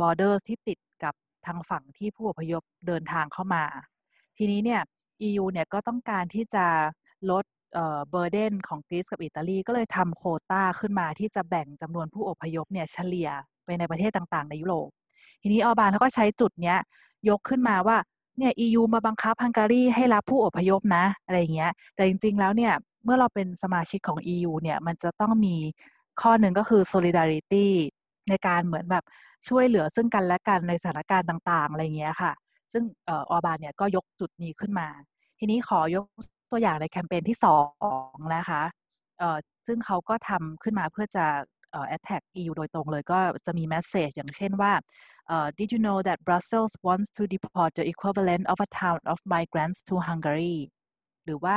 [0.00, 1.14] border ที่ติดกับ
[1.46, 3.64] ทางฝั่งที่ผู้อพยพเดินทางเข้ามา
[4.38, 4.80] ทีนี้เนี่ย
[5.28, 6.66] EU เนี่ยก็ต้องการที่จะ
[7.30, 13.28] ลด burden ของกรีซกับอิตาลี ก็เลยทำโควตาขึ้นมาที่จะแบ่งจำนวนผู้อพยพเนี่ยเฉลี่ย
[13.64, 14.88] ไปในประเทศต่างๆ ในยุโรป
[15.42, 16.78] ทีนี้ออบานเขาก็ใช้จุดเนี้ย
[17.28, 17.96] ยกขึ้นมาว่า
[18.38, 22.72] เนี่ย EU มาบังคับฮังการีให้รับผู้อพยพนะอะไรอย่างเงี้ย แต่จริงๆแล้วเนี่ย
[23.04, 25.56] เมื่อเราเป็นสมาชิกของ EU เนี่ยมันจะต้องมี
[26.20, 27.66] ข้อหนึ่งก็คือ solidarity
[28.28, 29.04] ในการเหมือนแบบ
[29.48, 32.32] ช่วยเหลือซึ่งกันและกันในสถานการณ์ต่างๆอะไรเงี้ยค่ะ
[32.72, 34.88] ซึ่งออบานเนี่ยก็ยกจุดนี้ขึ้นมา
[35.38, 36.04] ทีนี้ขอยก
[36.50, 37.56] ตัวอย่างในแคมเปญที่สอ
[38.12, 38.62] งนะคะ
[39.66, 41.26] ซึ่งเขาก็ทำขึ้นมาเพื่อจะ
[41.96, 44.72] attack EU โดยตรงเลยก็จะมี message อย่างเช่นว่า
[45.34, 49.18] uh, did you know that Brussels wants to deport the equivalent of a town of
[49.34, 50.58] migrants to Hungary
[51.24, 51.56] หรือว่า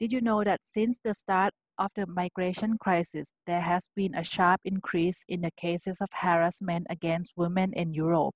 [0.00, 4.24] did you know that since the start of the migration crisis there has been a
[4.34, 8.34] sharp increase in the cases of harassment against women in Europe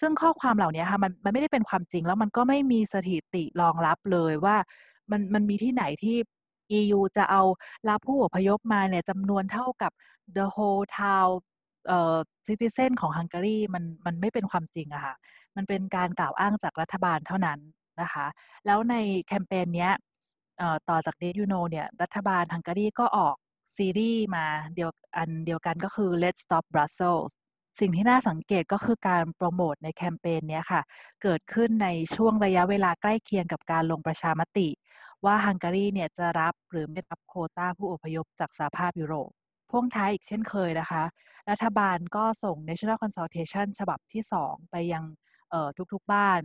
[0.00, 4.56] ซึ่งข้อความเหล่านี้ค่ะมันมันไม่ได้เป็นความจริงแล้วมันก็ไม่มีสถิติรองรับเลยว่า
[5.10, 6.16] มันมันมีที่ไหนที่
[6.78, 7.42] EU จะเอา
[7.88, 9.92] รับผู้อพยพมาเนี่ยจำนวนเท่ากับ
[10.36, 11.32] the whole town
[11.88, 12.16] เอ่อ
[12.46, 15.14] ซิติเซนของฮังการีมันมันไม่เป็นความจริงอะค่ะ
[15.56, 17.58] มันเป็นการกล่าวอ้างจากรัฐบาลเท่านั้น
[18.00, 18.26] นะคะ
[18.66, 18.94] แล้วใน
[19.26, 19.92] แคมเปญเนี้ย
[20.88, 23.36] ต่อจากเดยูโนเนี่ยรัฐบาลฮังการีก็ออก
[23.76, 27.32] ซีรีส์มาเดียวอันเดียวกันก็คือ Let's Stop Brussels
[27.80, 30.82] สิ่งที่น่าสังเกตก็คือการโปรโมทในแคมเปญนี้ค่ะ
[31.22, 34.68] เกิดขึ้นในช่วงระยะเวลาใกล้เคียงกับการลงประชามติ
[35.24, 39.30] ว่าฮังการีเนี่ยจะรับหรือไม่รับโคต้าผู้อพยพจากสหภาพยุโรป
[39.70, 41.02] พ่วงท้ายอีกเช่นเคยนะคะ
[41.50, 45.04] รัฐบาลก็ส่ง National Consultation ฉบับที่ 2 ไปยัง
[45.92, 46.40] ทุกๆบ้าน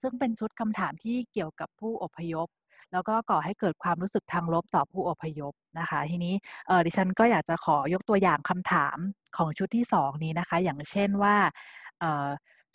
[0.00, 2.48] ซึ่งเป็นชุดคำถามที่เกี่ยวกับผู้อพยพ
[2.92, 6.34] แล้วก็ก่อให้เกิดความรู้สึกทางลบต่อผู้อพยพนะคะ ทีนี้
[6.86, 8.96] ดิฉันก็อยากจะขอยกตัวอย่างคำถาม
[9.36, 11.36] ของชุดที่ 2 นี้นะคะ อย่างเช่นว่า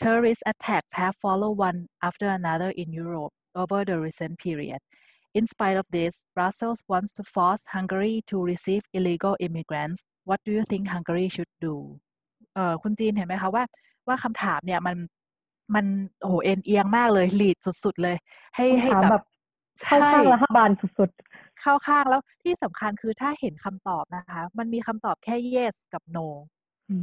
[0.01, 4.81] terrorist attacks have followed one after another in Europe over the recent period
[5.39, 9.99] In spite of this, Brussels wants to force Hungary to receive illegal immigrants.
[10.23, 11.75] What do you think Hungary should do?
[12.55, 13.63] เออคุณจีนเห็นไหมคะว่า
[14.07, 14.97] ว่าคำถามเนี่ยมัน
[15.75, 15.85] มัน
[16.25, 18.17] โหเอ็นเอียงมากเลยหลีดสุด ๆ เลย
[18.55, 19.13] ให้ให้แบบ
[19.83, 26.27] เข้าข้างรัฐบาลสุดๆ เข้าข้างแล้วที่สำคัญคือถ้าเห็นคำตอบนะคะ มันมีคำตอบแค่ yes กับ no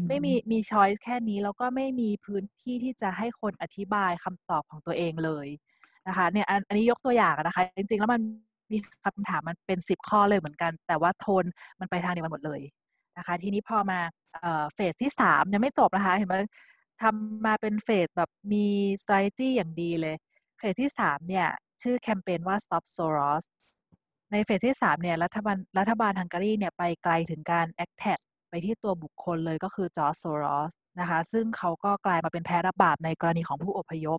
[0.08, 5.46] ไม่มีมีช้อยส์แค่นี้แล้วก็ไม่มีพื้นที่ที่จะให้คนอธิบายคำตอบของตัวเองเลย
[6.08, 8.20] นะคะเนี่ยอันนี้ยกตัวอย่างนะคะ จริงๆ แล้วมัน
[8.72, 11.44] มีคำถามมันเป็นสิบข้อเลยเหมือนกัน แต่ว่าโทน
[11.80, 12.60] มันไปทางเดียวกันหมดเลย
[13.18, 13.98] นะคะ ทีนี้พอมา
[14.74, 16.34] เฟสที่สามยังไม่จบนะคะ เห็นไหม
[17.02, 18.64] ทำมาเป็นเฟสแบบมี
[19.02, 20.14] strategy อย่างดีเลย
[20.58, 21.46] เฟสที่สามเนี่ย
[21.82, 23.44] ชื่อแคมเปญว่า stop Soros
[24.32, 34.18] ในเฟสที่สามเนี่ยรัฐบาลรัฐบาลฮังการีเนี่ยไปไกลถึงการ attack ไปที่ตัวบุคคลเลยก็คือจอร์จโซรอสนะคะซึ่งเขาก็กลายมาเป็นแพะรับบาปในกรณีของผู้อพยพ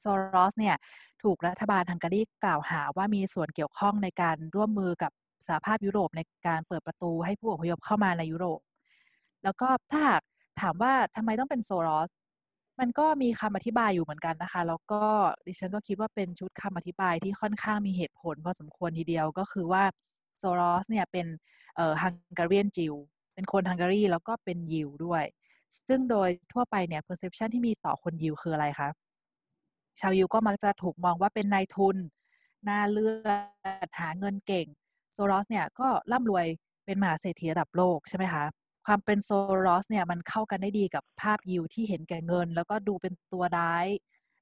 [0.00, 0.76] โซรอสเนี่ย
[1.22, 5.12] ถูกรัฐบาลฮังการีกล่าวหาว่ามีส่วนเกี่ยวข้องในการร่วมมือกับ
[5.46, 8.60] สหภาพยุโรปในการเปิดประตูให้ผู้อพยพเข้ามาในยุโรป
[9.44, 10.22] แล้วก็ถ้าหาก
[10.60, 12.10] ถามว่าทำไมต้องเป็นโซรอส
[12.78, 15.02] มันก็มีคำอธิบายอยู่เหมือนกันนะคะ แล้วก็
[15.46, 19.84] ดิฉันก็คิดว่าเป็นชุดคำอธิบายที่ค่อนข้างมีเหตุผลพอสมควรทีเดียวก็คือว่า
[20.38, 21.26] โซรอสเนี่ยเป็น
[21.76, 22.94] เอ่อ Hungarian Jew
[23.34, 25.24] เป็นคนฮังการีแล้วก็เป็นยิวด้วย
[25.86, 28.88] ซึ่งโดยทั่วไปเนี่ย perception ที่มีต่อคนยิวคืออะไรคะ
[30.00, 31.96] ชาวยิวก็มักจะถูกมองว่าเป็นนายทุน
[32.64, 33.30] หน้าเลือ
[33.86, 34.66] ดหาเงินเก่ง
[35.12, 36.46] โซรอสเนี่ยก็ร่ำรวย
[36.84, 38.44] เป็นมหาเศรษฐีระดับโลกใช่ไหมคะ
[38.86, 39.30] ความเป็นโซ
[39.66, 43.86] รอสเนี่ยมันเข้ากันได้ดีกับภาพยิวที่เห็นแก่เงิน แล้วก็ดูเป็นตัวร้าย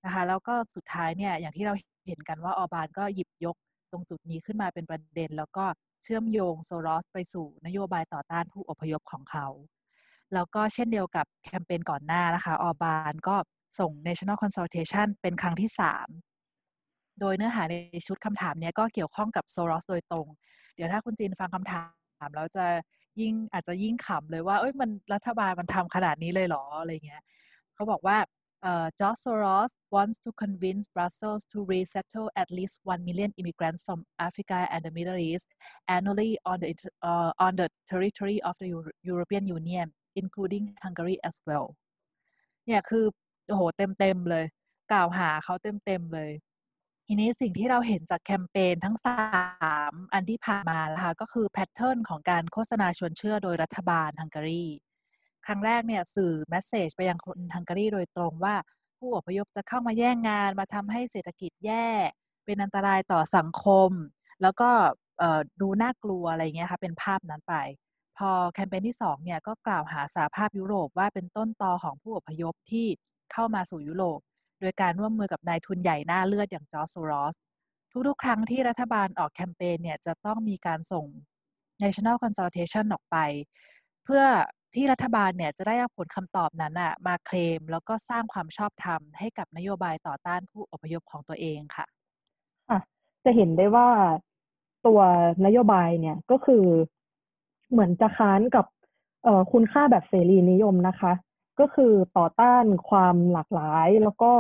[0.04, 1.74] นะคะแล้วก็สุดท้ายเนี่ยอย่างที่เรา
[2.06, 3.56] เห็นกันว่าออบานก็หยิบยก
[3.90, 5.64] ตรงจุดนี้ขึ้นมาเป็นประเด็น แล้วก็
[6.02, 9.46] เชื่อมโยงโซรอสไปสู่นโยบายต่อต้านผู้อพยพของเขา
[10.34, 13.36] แล้วก็เช่นเดียวกับแคมเปญก่อนหน้านะคะออบานก็
[13.78, 16.08] ส่ง national consultation เป็นครั้งที่สาม
[17.20, 17.74] โดยเนื้อหาใน
[18.06, 20.26] ชุดคำถามนี้ก็เกี่ยวข้องกับโซรอสโดยตรง
[20.74, 21.82] เดี๋ยวถ้าคุณจีนฟังคำถา
[22.26, 22.64] มแล้วจะ
[23.20, 27.22] ยิ่งอาจจะยิ่งขำเลยว่า เอ้ยมันรัฐบาลมันทำขนาดนี้เลยเหรออะไรเงี้ย
[27.74, 28.18] เขาบอกว่า
[28.62, 34.04] uh, George Soros wants to convince Brussels to resettle at least 1 million immigrants from
[34.18, 35.46] Africa and the Middle East
[35.88, 38.68] annually on the, uh, on the territory of the
[39.02, 41.66] European Union, including Hungary as well.
[42.66, 43.04] เนี่ยคือ
[43.48, 44.44] โอ้โหเต็มเต็มเลย
[44.92, 46.30] กล่าวหาเขาเต็มเต็มเลย
[47.06, 49.18] ทีนี้สิ่งที่เราเห็นจากแคมเปญทั้งสา
[49.90, 54.64] มอันที่ผ่านมานะคะก็คือ pattern ของการโฆษณาชวนเชื่อโดยรัฐบาลฮังการี
[55.46, 58.54] ครั้งแรกเนี่ยสื่อ message ไปยังคนฮังการีโดยตรงว่า
[58.98, 61.88] ผู้อพยพจะเข้ามาแย่งงานมาทำให้เศรษฐกิจแย่
[62.44, 63.90] เป็นอันตรายต่อสังคม
[64.42, 64.70] แล้วก็
[65.60, 67.54] ดูน่ากลัวอะไรเงี้ยค่ะเป็นภาพนั้นไป
[68.18, 72.86] พอแคมเปญที่2เนี่ยก็กล่าวหาสหภาพยุโรปว่าเป็นต้นตอของผู้อพยพที่
[73.32, 74.20] เข้ามาสู่ยุโรป
[74.60, 77.36] โดยการร่วมมือกับนายทุนใหญ่หน้าเลือดอย่างจอร์จโซรอส
[78.08, 81.06] ทุกๆ ครั้งที่รัฐบาลออกแคมเปญเนี่ยจะต้องมีการส่ง
[81.82, 83.16] national consultation ออกไป
[84.04, 84.24] เพื่อ
[84.74, 91.86] ที่รัฐบาลเนี่ยจะได้เอาผลคำตอบนั้นอะมาเคลม แล้วก็สร้างความชอบธรรมให้กับนโยบายต่อต้านผู้อพยพของตัวเองค่ะ
[92.70, 92.78] อะ
[93.24, 93.88] จะเห็นได้ว่า
[94.86, 95.00] ตัว
[95.46, 96.64] นโยบายเนี่ยก็คือ
[97.70, 98.66] เหมือนจะค้านกับ
[99.52, 101.12] คุณค่าแบบเสรีนิยมนะคะ
[101.60, 104.32] ก็คือต่อต้านความหลากหลาย แล้วก็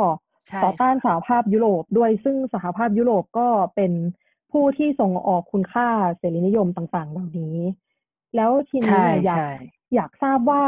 [0.64, 3.92] ต่อต้านสหภาพยุโรปด้วยซึ่งสหภาพยุโรปก็เป็น
[4.52, 7.58] ผู้ที่ส่งออกคุณค่าเสรีนิยมต่างๆ เหล่านี้
[8.36, 9.40] แล้วทีนี้อยาก
[9.94, 10.62] อยากทราบว่า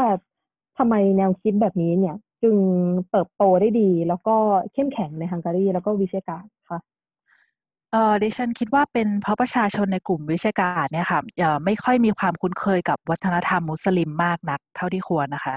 [0.77, 2.57] ทำไมแนวคิดแบบนี้เนี่ย จึง
[3.09, 4.35] เติบโตได้ดี แล้วก็
[4.73, 6.79] เข้มแข็งในฮังการีแล้วก็วิเชกาคะ
[7.91, 11.19] เออดิฉันคิดว่าเป็นเพราะประชาชนในกลุ่มวิชาการเนี่ยค่ะ
[11.65, 15.55] ไม่ค่อยมีความคุ้นเคยกับวัฒนธรรมมุสลิมมากนัก เท่าที่ควรนะคะ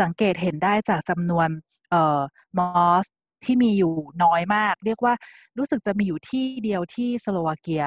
[0.00, 1.48] สังเกตเห็นได้จากจำนวน
[1.90, 2.20] เอ่อ
[2.58, 3.06] มอส
[3.44, 3.92] ที่มีอยู่
[4.24, 5.14] น้อยมาก เรียกว่า
[5.58, 7.84] รู้สึกจะมีอยู่ที่เดียวที่สโลวาเกีย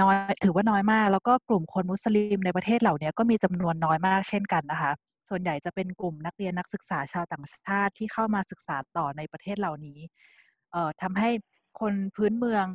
[0.00, 4.92] น้อยถือว่าน้อยมาก แล้วก็กลุ่มคนมุสลิมในประเทศเหล่านี้ก็มีจำนวนน้อยมากเช่นกันนะคะ
[5.28, 9.98] ส่วนใหญ่จะเป็นกลุ่มนักเรียนนักศึกษาชาวต่างชาติที่เข้ามาศึกษาต่อในประเทศเหล่านี้
[10.72, 11.30] เอ่อทำให้
[11.80, 12.66] คนพื้นเมือง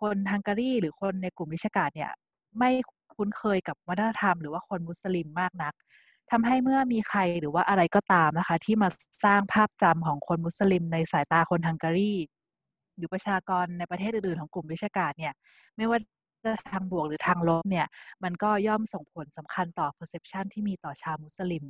[0.00, 2.10] คนฮังการีหรือคนในกลุ่มวิชาการเนี่ย
[2.58, 2.70] ไม่
[3.14, 5.74] คุ้นเคยกับวัฒนธรรม หรือว่าคนมุสลิมมากนัก
[6.30, 8.88] ทำให้เมื่อมีใครหรือว่าอะไรก็ตามนะคะ ที่มา
[9.24, 12.14] สร้างภาพจำของคนมุสลิม ในสายตาคนฮังการี
[12.96, 15.32] หรือประชากรในประเทศอื่นๆของกลุ่มวิชาการเนี่ย
[15.76, 15.98] ไม่ว่า
[16.44, 17.86] จะทางบวกหรือทางลบเนี่ย
[18.24, 21.64] มันก็ย่อมส่งผลสำคัญต่อ perception ที่มีต่อชาวมุสลิม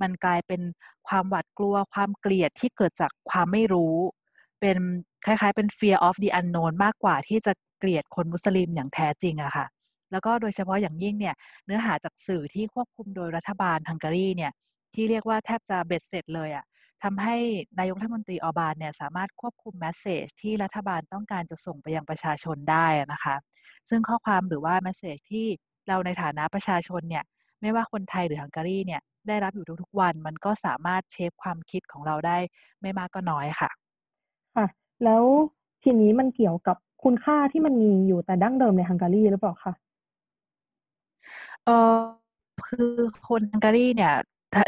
[0.00, 0.62] มันกลายเป็น
[1.08, 3.94] ความหวาดกลัวความเกลียดที่เกิดจากความไม่รู้
[4.60, 4.76] เป็น
[5.26, 9.66] คล้ายๆเป็น fear of the unknown มากกว่าที่จะ เกลียดคนมุสลิมอย่างแท้จริงอะค่ะ
[10.12, 11.34] แล้วก็โดยเฉพาะอย่างยิ่งเนี่ย
[11.66, 14.52] เนื้อหาจากสื่อที่ควบคุมโดยรัฐบาลฮังการีเนี่ย
[14.94, 16.64] ที่เรียกว่าแทบจะเบ็ดเสร็จเลยอะ
[17.02, 17.36] ทำให้
[17.78, 23.36] นายกรัฐมนตรีออบานเนี่ยสามารถควบคุมแมสเซจที่รัฐบาลต้องการจะส่งไปยังประชาชนได้นะคะ
[23.88, 25.46] ซึ่งข้อความหรือว่าแมสเซจที่
[25.88, 27.24] เราในฐานะประชาชนเนี่ย
[27.60, 32.38] ไม่ว่าคนไทยหรือฮังการีเนี่ยได้รับอยู่ทุกๆวัน มันก็สามารถเชฟความคิดของเราได้
[32.80, 33.70] ไม่มากก็น้อยค่ะ
[34.56, 34.66] ค่ะ
[35.04, 35.24] แล้ว
[35.82, 39.72] ทีนี้มันเกี่ยวกับ คุณค่าที่มันมีอยู่แต่ดั้งเดิมในฮังการีหรือเปล่าคะ
[41.64, 41.96] เออ
[42.66, 42.90] คือ
[43.28, 44.14] คนฮังการีเนี่ย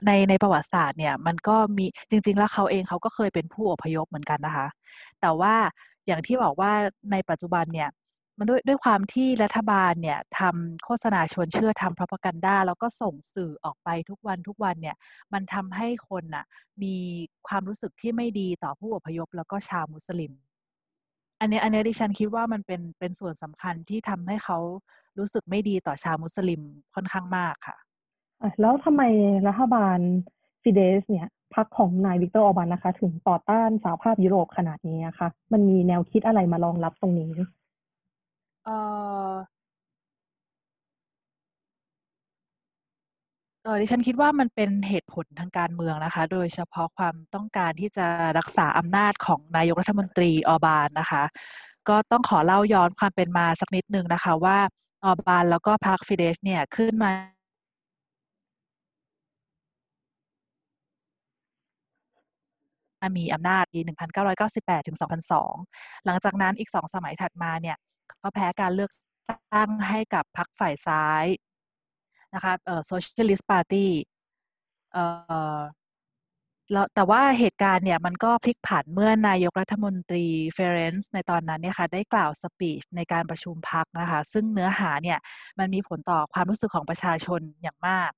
[0.07, 4.67] ในในประวัติศาสตร์เนี่ยมันก็มีจริง ๆ แล้วเขาเองเขาก็เคยเป็นผู้อพยพเหมือนกันนะคะ
[5.21, 5.55] แต่ว่า
[6.07, 6.73] อย่างที่บอกว่า
[7.12, 7.88] ในปัจจุบันเนี่ย
[8.38, 14.97] มันด้วยด้วยความที่รัฐบาลเนี่ยทำโฆษณาชวนเชื่อทำพรพกันดาแล้วก็ส่งสื่อออกไปทุกวันทุกวันเนี่ย
[15.33, 16.45] มันทำให้คนน่ะ
[16.83, 16.97] มี
[17.49, 20.33] ความรู้สึกที่ไม่ดีต่อผู้อพยพแล้วก็ชาวมุสลิม
[21.40, 24.59] อันนี้อันนี้ดิฉันคิดว่ามันเป็นเป็นส่วนสำคัญที่ทำให้เขา
[25.18, 26.61] รู้สึกไม่ดีต่อชาวมุสลิม
[26.94, 27.77] ค่อนข้างมากค่ะ
[28.61, 29.03] แล้วทำไม
[29.48, 29.98] รัฐบาล
[30.62, 37.31] ฟิเดสเนี่ยพรรคของนายวิกเตอร์ออบานนะคะ ถึงต่อต้านสหภาพยุโรปขนาดนี้นะคะมันมีแนวคิดอะไรมารองรับตรงนี้
[38.64, 38.77] เอ่
[39.29, 39.31] อ
[43.69, 48.07] ออดิฉันคิดว่ามันเป็นเหตุผลทางการเมืองนะคะ โดยเฉพาะความต้องการที่จะ
[48.39, 51.23] รักษาอำนาจของนายกรัฐมนตรีออบานนะคะ
[51.89, 54.59] ก็ต้องขอเล่าย้อนความเป็นมาสักนิดนึงนะคะว่า
[55.05, 57.13] ออบานแล้วก็พรรคฟิเดสเนี่ยขึ้นมา
[63.19, 63.81] มีอำนาจปี
[64.29, 64.99] 1998 ถึง
[65.51, 67.77] 2002 หลังจากนั้นอีกสองสมัยถัดมาเนี่ย
[68.19, 68.91] เขาแพ้การเลือก
[69.55, 71.25] ตั้งให้กับพรรคฝ่ายซ้าย
[72.35, 73.87] นะคะเอ่อ Socialist Party
[74.93, 75.05] เอ่
[75.59, 75.61] อ
[76.73, 85.19] แล้วแต่ว่าเหตุการณ์เนี่ยมันก็พลิกผันเมื่อนายกรัฐมนตรี Ferenc ในตอนนั้นเนี่ยค่ะได้กล่าว speech ในการประชุมพรรคนะคะ ซึ่งเนื้อหาเนี่ย
[85.59, 88.11] มันมีผลต่อความรู้สึกของประชาชนอย่างมาก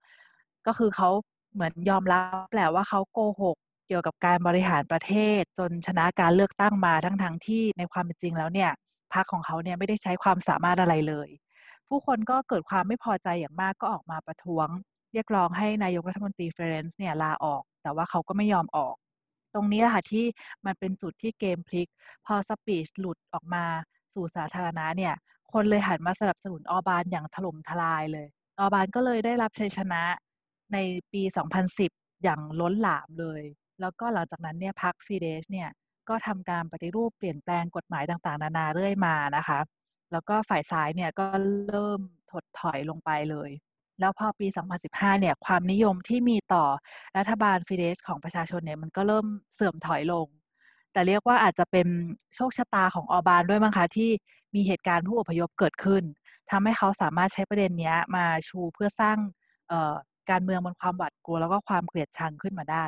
[0.67, 1.09] ก็คือเขา
[1.55, 3.57] เหมือนยอมรับแหละว่าเขาโกหก
[3.89, 8.71] เกี่ยวกับการบริหารประเทศ จนชนะการเลือกตั้งมาทั้งทั้งที่ในความเป็นจริงแล้วเนี่ย
[9.15, 11.29] พรรคของเขาเนี่ยไม่ได้ใช้ความสามารถอะไรเลย
[11.91, 14.69] ผู้คนก็เกิดความไม่พอใจอย่างมากก็ออกมาประท้วง
[15.13, 18.95] เรียกร้องให้นายกรัฐมนตรีเฟรนซ์เนี่ยลาออก แต่ว่าเขาก็ไม่ยอมออก
[19.55, 20.25] ตรงนี้แหละค่ะที่
[20.67, 21.89] มันเป็นจุดที่เกมพลิก
[22.27, 23.65] พอ speech หลุดออกมา
[24.15, 25.15] สู่สาธารณะเนี่ย
[25.53, 28.27] คนเลยหันมาสนับสนุนออบานอย่างถล่มทลายเลย
[28.59, 30.03] ออบานก็เลยได้รับชัยชนะ
[30.73, 30.79] ใน
[31.13, 31.91] ปี 2010
[32.23, 33.43] อย่างล้นหลามเลย
[33.81, 35.69] แล้วก็หลังจากนั้นเนี่ยพรรคฟีเดชเนี่ย
[36.09, 39.59] ก็ทำการปฏิรูปเปลี่ยนแปลงกฎหมายต่างๆ นานาเรื่อยมานะคะ
[40.13, 41.27] แล้วก็ฝ่ายซ้ายเนี่ยก็
[41.71, 43.51] เริ่มถดถอยลงไปเลย
[44.01, 44.47] แล้วพอปี
[44.85, 46.65] 2015 เนี่ยความนิยมที่มีต่อ
[47.19, 50.27] รัฐบาลฟิเดสของประชาชนเนี่ยมันก็เริ่มเสื่อมถอยลง
[50.93, 51.89] แต่เรียกว่าอาจจะเป็น
[52.37, 54.11] โชคชะตาของออบานด้วยมั้งคะที่
[54.55, 56.03] มีเหตุการณ์ผู้อพยพเกิดขึ้น
[56.51, 59.19] ทำให้เขาสามารถใช้ประเด็นนี้มาชูเพื่อสร้าง
[60.31, 62.87] การเมืองบนความหวาดกลัวแล้วก็ความเกลียดชังขึ้นมาได้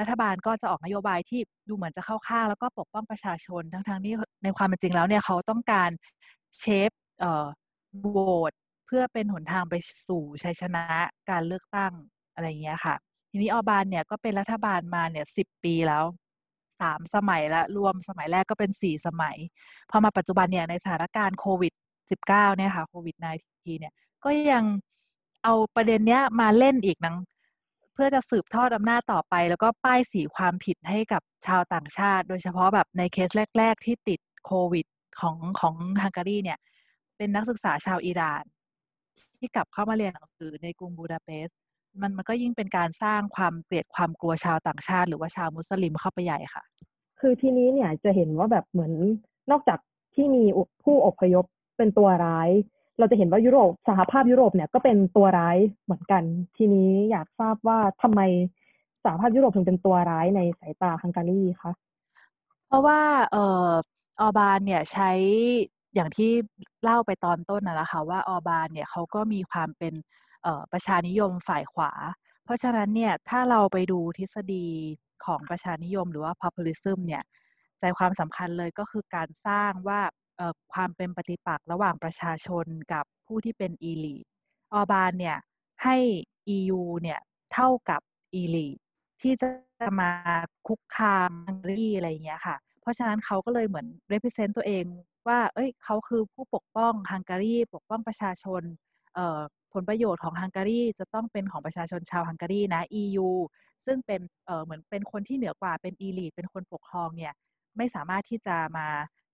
[0.00, 5.90] รัฐบาลก็จะออกนโยบายที่ดูเหมือนจะเข้าข้างแล้วก็ปกป้องประชาชน ทั้งๆที่ในความเป็นจริงแล้วเนี่ยเขาต้องการ
[6.60, 7.46] เชฟเอ่อ
[7.98, 8.18] โหว
[8.50, 8.52] ต
[8.86, 9.74] เพื่อเป็นหนทางไป
[10.06, 10.84] สู่ชัยชนะ
[11.30, 11.92] การเลือกตั้ง
[12.34, 12.94] อะไรเงี้ยค่ะ
[13.30, 16.04] ทีนี้ออบานเนี่ยก็เป็นรัฐบาลมาเนี่ยสิบปีแล้ว
[16.80, 19.36] สามสมัยละรวมสมัยแรกก็เป็นสี่สมัย
[19.90, 21.72] พอมาปัจจุบันเนี่ยในสถานการณ์โควิด
[22.10, 23.92] สิบเก้าเนี่ยค่ะโควิด -19 เนี่ย
[24.24, 24.64] ก็ยัง
[25.44, 27.16] เอาประเด็นเนี้ยมาเล่นอีกนัง
[27.94, 34.86] เพื่อจะสืบทอดอำนาจต่อไป แล้วก็ป้ายสีความผิดให้กับชาวต่างชาติ โดยเฉพาะแบบในเคสแรก ๆ ที่ติดโควิด
[35.20, 36.58] ของของฮังการีเนี่ย
[37.16, 38.44] เป็นนักศึกษาชาวอิหร่าน
[39.38, 41.56] ที่กลับเข้ามาเรียนหนังสือในกรุงบูดาเปสต์
[42.00, 46.64] มันมันก็ยิ่งเป็นการสร้างความเกลียดความกลัวชาวต่างชาติ หรือว่าชาวมุสลิมเข้าไปใหญ่ค่ะ
[47.20, 48.92] คือทีนี้เนี่ยจะเห็นว่าแบบเหมือน
[49.50, 49.78] นอกจาก
[50.14, 50.44] ที่มี
[50.84, 51.44] ผู้อพยพ
[51.76, 52.50] เป็นตัวร้าย
[52.98, 56.22] เราจะเห็นว่ายุโรปสหภาพยุโรปเนี่ยก็เป็นตัวร้ายเหมือนกัน
[56.56, 58.20] ทีนี้อยากทราบว่าทำไม
[59.04, 61.72] สหภาพยุโรปถึงเป็นตัวร้ายในสายตาฮังการีคะ
[62.66, 63.00] เพราะว่า
[63.32, 63.68] เอ่อ
[64.20, 65.10] ออบานเนี่ยใช้
[65.94, 66.30] อย่างที่
[66.82, 69.94] เล่าไปตอนต้นนะคะว่าออบานเนี่ยเขาก็มีความเป็น
[70.72, 71.92] ประชานิยมฝ่ายขวา
[72.44, 74.66] เพราะฉะนั้นเนี่ยถ้าเราไปดูทฤษฎี
[75.24, 77.22] ของประชานิยมหรือว่า populism เนี่ย
[77.80, 80.00] ใจความสำคัญเลยก็คือการสร้างว่า
[80.72, 84.16] ความเป็นปฏิปักษ์ระหว่างประชาชนกับผู้ที่เป็นอีลี
[84.72, 85.36] ออบานเนี่ย
[85.84, 85.96] ให้
[86.56, 87.20] EU เนี่ย
[87.52, 88.00] เท่ากับ
[88.34, 88.68] อีลี
[89.20, 89.48] ที่จะ
[90.00, 90.10] มา
[90.66, 92.56] คุกคามฮังการีอะไรอย่างเงี้ยค่ะ
[92.88, 94.84] ราะฉะนั้นเขาก็เลยเหมือน represent ตัวเอง
[95.28, 98.62] ว่า เอ้ยเขาคือผู้ปกป้องฮังการีปกป้องประชาชน
[99.72, 103.28] ผลประโยชน์ของฮังการีจะต้องเป็นของประชาชนชาวฮังการีนะ EU
[103.86, 104.20] ซึ่งเป็น
[104.64, 107.32] เหมือนเป็นคนที่เหนือกว่าเป็นอีลีทเป็นคนปกครองเนี่ย
[107.76, 108.88] ไม่สามารถที่จะมา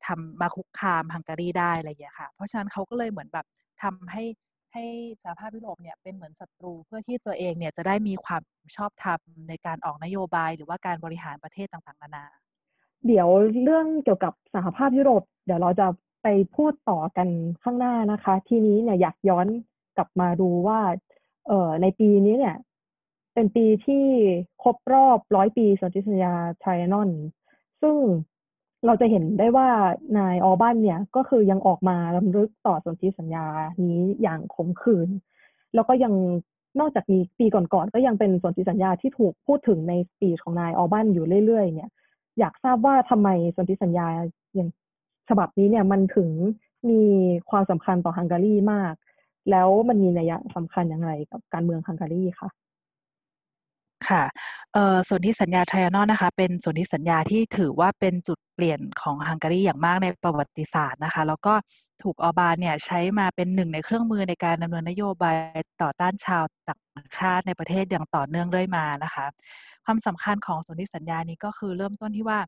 [0.07, 3.47] ทำมาคุกคามฮังการีได้อะไรอย่างเงี้ยค่ะ เพราะฉะนั้นเขาก็เลยเหมือนแบบ
[3.83, 4.25] ทำให้
[4.73, 4.85] ให้
[5.23, 8.43] สหภาพยุโรปเนี่ยเป็นเหมือนศัตรูเพื่อที่ตัวเองเนี่ยจะได้มีความ
[8.77, 12.27] ชอบธรรมในการออกนโยบายหรือว่าการบริหารประเทศต่างๆนานา
[13.07, 13.29] เดี๋ยว
[13.65, 15.87] เรื่องเกี่ยวกับสหภาพยุโรป เดี๋ยวเราจะ
[16.23, 17.29] ไปพูดต่อกัน
[17.63, 19.47] ข้างหน้านะคะ ทีนี้เนี่ยอยากย้อน
[19.97, 20.81] กลับมาดูว่า
[21.47, 22.57] เอ่อในปีนี้เนี่ย
[23.35, 24.05] เป็นปีที่
[24.63, 27.11] ครบรอบร้อยปีสนธิสัญญาไทรนอน
[27.83, 27.97] ซึ่ง
[28.87, 29.69] เราจะเห็นได้ว่า
[30.19, 33.47] นายออบันเนี่ย ก็คือยังออกมาลำลึกต่อสนธิสัญญา
[33.83, 35.09] นี้อย่างขมขื่น
[35.75, 36.15] แล้วก็ยัง
[36.81, 41.91] นอกจากนี้ปีก่อนๆก็ยังเป็นสนธิสัญญาที่ถูกพูดถึงในปีของนายออบันอยู่เรื่อยๆ เนี่ย
[42.39, 44.07] อยากทราบว่าทำไมสนธิสัญญา
[44.55, 44.69] อย่าง
[45.29, 46.31] ฉบับนี้เนี่ยมันถึง
[46.91, 47.03] มี
[47.51, 48.95] ความสำคัญต่อฮังการีมาก
[49.51, 52.51] แล้วมันมีนัยสำคัญอย่างไรกับการเมืองฮังการีคะ
[54.09, 54.25] ค่ะ
[54.73, 61.55] เอ่อส่วนที่สัญญาไทรานอนนะคะ เป็นส่วนที่สัญญาที่ถือว่าเป็นจุดเปลี่ยนของฮังการีอย่างมากในประวัติศาสตร์นะคะ แล้วก็
[62.03, 65.37] ถูกออบานเนี่ยใช้มาเป็นหนึ่งในเครื่องมือในการดำเนินนโยบาย
[65.83, 69.27] ต่อต้านชาวต่างชาติในประเทศอย่างต่อเนื่องเรื่อยมานะคะ
[69.85, 72.39] ความสำคัญของสนธิสัญญานี้ก็คือเริ่มต้นที่ว่า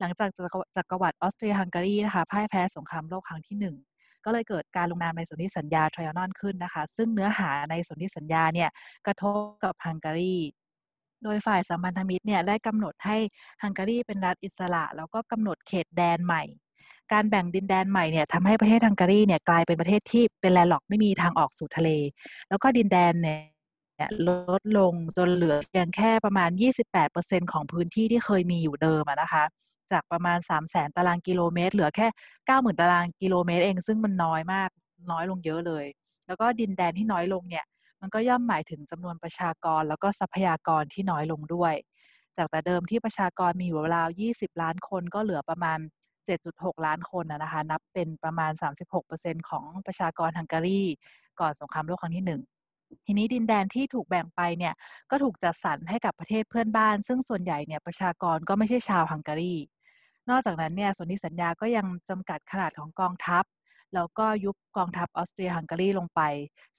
[0.00, 0.28] หลังจาก
[0.76, 3.76] จักรวรรดิออสเตรียฮังการีนะคะพ่ายแพ้สงครามโลกครั้งที่หนึ่ง
[4.24, 8.68] ก็เลยเกิดการลงนามในสนธิสัญญาทรานอนขึ้นนะคะ ซึ่งเนื้อหาในสนธิสัญญาเนี่ย
[9.06, 10.36] กระทบกับฮังการี
[11.24, 13.16] โดยฝ่ายสัมพันธมิตรเนี่ยได้กำหนดให้
[13.62, 16.42] ฮังการีเป็นรัฐอิสระ แล้วก็กำหนดเขตแดนใหม่
[17.12, 21.90] การแบ่งดินแดนใหม่เนี่ยทำให้ประเทศฮังการีเนี่ยกลายเป็นประเทศที่เป็นแลนด์ล็อกไม่มีทางออกสู่ทะเล
[22.48, 23.53] แล้วก็ดินแดนเนี่ย
[24.28, 24.30] ล
[24.60, 26.50] ดลงจนเหลือเพียงแค่ประมาณ
[27.02, 29.44] 28%ของพื้นที่ที่เคยมีอยู่เดิมนะคะ
[29.92, 32.06] จากประมาณ 3 0 0แสนตารางกิโลเมตร เหลือแค่
[32.46, 34.68] 90,000 ตารางกิโลเมตรเอง ซึ่งมันน้อยมาก
[35.10, 35.84] น้อยลงเยอะเลย
[36.26, 37.64] แล้วก็ดินแดนที่น้อยลงเนี่ย
[38.00, 41.74] มันก็ย่อมหมายถึงจำนวนประชากรแล้วก็ทรัพยากรที่น้อยลงด้วย
[42.36, 45.78] จากแต่เดิมที่ประชากรมีอยู่ราว 20 ล้านคนก็เหลือประมาณ
[46.26, 48.52] 7.6 ล้านคนนะคะ นับเป็นประมาณ
[49.00, 50.82] 36%ของประชากรฮังการี
[51.40, 52.40] ก่อนสงครามโลกครั้งที่ 1
[53.06, 54.74] ทีนี้ดินแดนที่ถูกแบ่งไปเนี่ย
[55.10, 59.54] ก็ถูกจัดสรรให้กับประเทศเพื่อนบ้าน ซึ่งส่วนใหญ่เนี่ยประชากรก็ไม่ใช่ชาวฮังการี
[60.30, 63.44] นอกจากนั้นเนี่ยสนธิสัญญาก็ยังจำกัดขนาดของกองทัพ
[63.94, 66.20] แล้วก็ยุบกองทัพออสเตรียฮังการีลงไป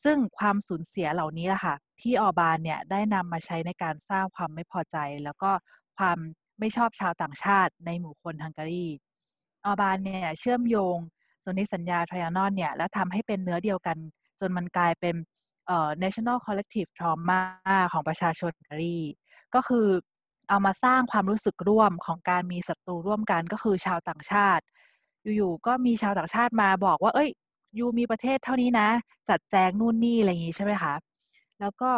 [0.03, 5.51] ซึ่งความสูญเสียเหล่านี้แหละค่ะ ที่ออบานเนี่ยได้นำมาใช้ในการสร้างความไม่พอใจ แล้วก็
[5.97, 6.17] ความ
[6.59, 8.85] ไม่ชอบชาวต่างชาติในหมู่คนฮังการี
[9.65, 10.97] ออบานเนี่ยเชื่อมโยง
[11.43, 13.97] สนธิสัญญาทรยานอนเนี่ยและทำให้เป็นเนื้อเดียวกัน
[14.39, 15.15] จนมันกลายเป็น
[16.03, 17.41] national collective trauma
[17.91, 18.99] ของประชาชนฮังการี
[19.55, 19.87] ก็คือ
[20.49, 24.63] เอามาสร้างความรู้สึกร่วมของการมีศัตรูร่วมกันก็คือชาวต่างชาติ
[25.35, 27.29] อยู่ๆก็มีชาวต่างชาติมาบอกว่า เอ้ย
[27.77, 28.89] ยูมีประเทศเท่านี้นะ
[29.29, 30.93] จัดแจงนู่นนี่อะไรอย่างนี้ใช่ไหมคะ
[31.59, 31.91] แล้วก็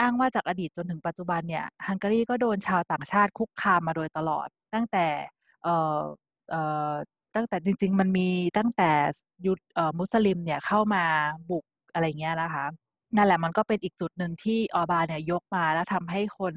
[0.00, 5.06] อ้างว่าจากอดีตจนถึงปัจจุบันเนี่ยฮังการีก็โดนชาวต่างชาติคุกคามมาโดยตลอด ตั้งแต่
[7.34, 8.28] ตั้งแต่จริง ๆ มันมี
[8.58, 8.90] ตั้งแต่
[9.46, 9.58] ยุด
[9.98, 11.04] มุสลิมเนี่ยเข้ามา
[11.50, 11.64] บุก
[11.94, 12.64] อะไรเงี้ยนะคะ
[13.16, 16.54] นั่นแหละมันก็เป็นอีกจุดหนึ่งที่ออบาเนี่ยยกมาแล้วทำให้คน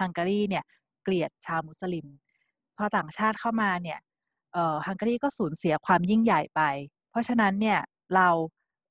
[0.00, 0.64] ฮังการีเนี่ย
[1.02, 2.06] เกลียดชาวมุสลิม
[2.76, 3.98] พอต่างชาติเข้ามาเนี่ย
[4.86, 6.60] ฮังการีก็สูญเสียความยิ่งใหญ่ไป
[7.10, 7.78] เพราะฉะนั้นเนี่ย
[8.14, 8.28] เรา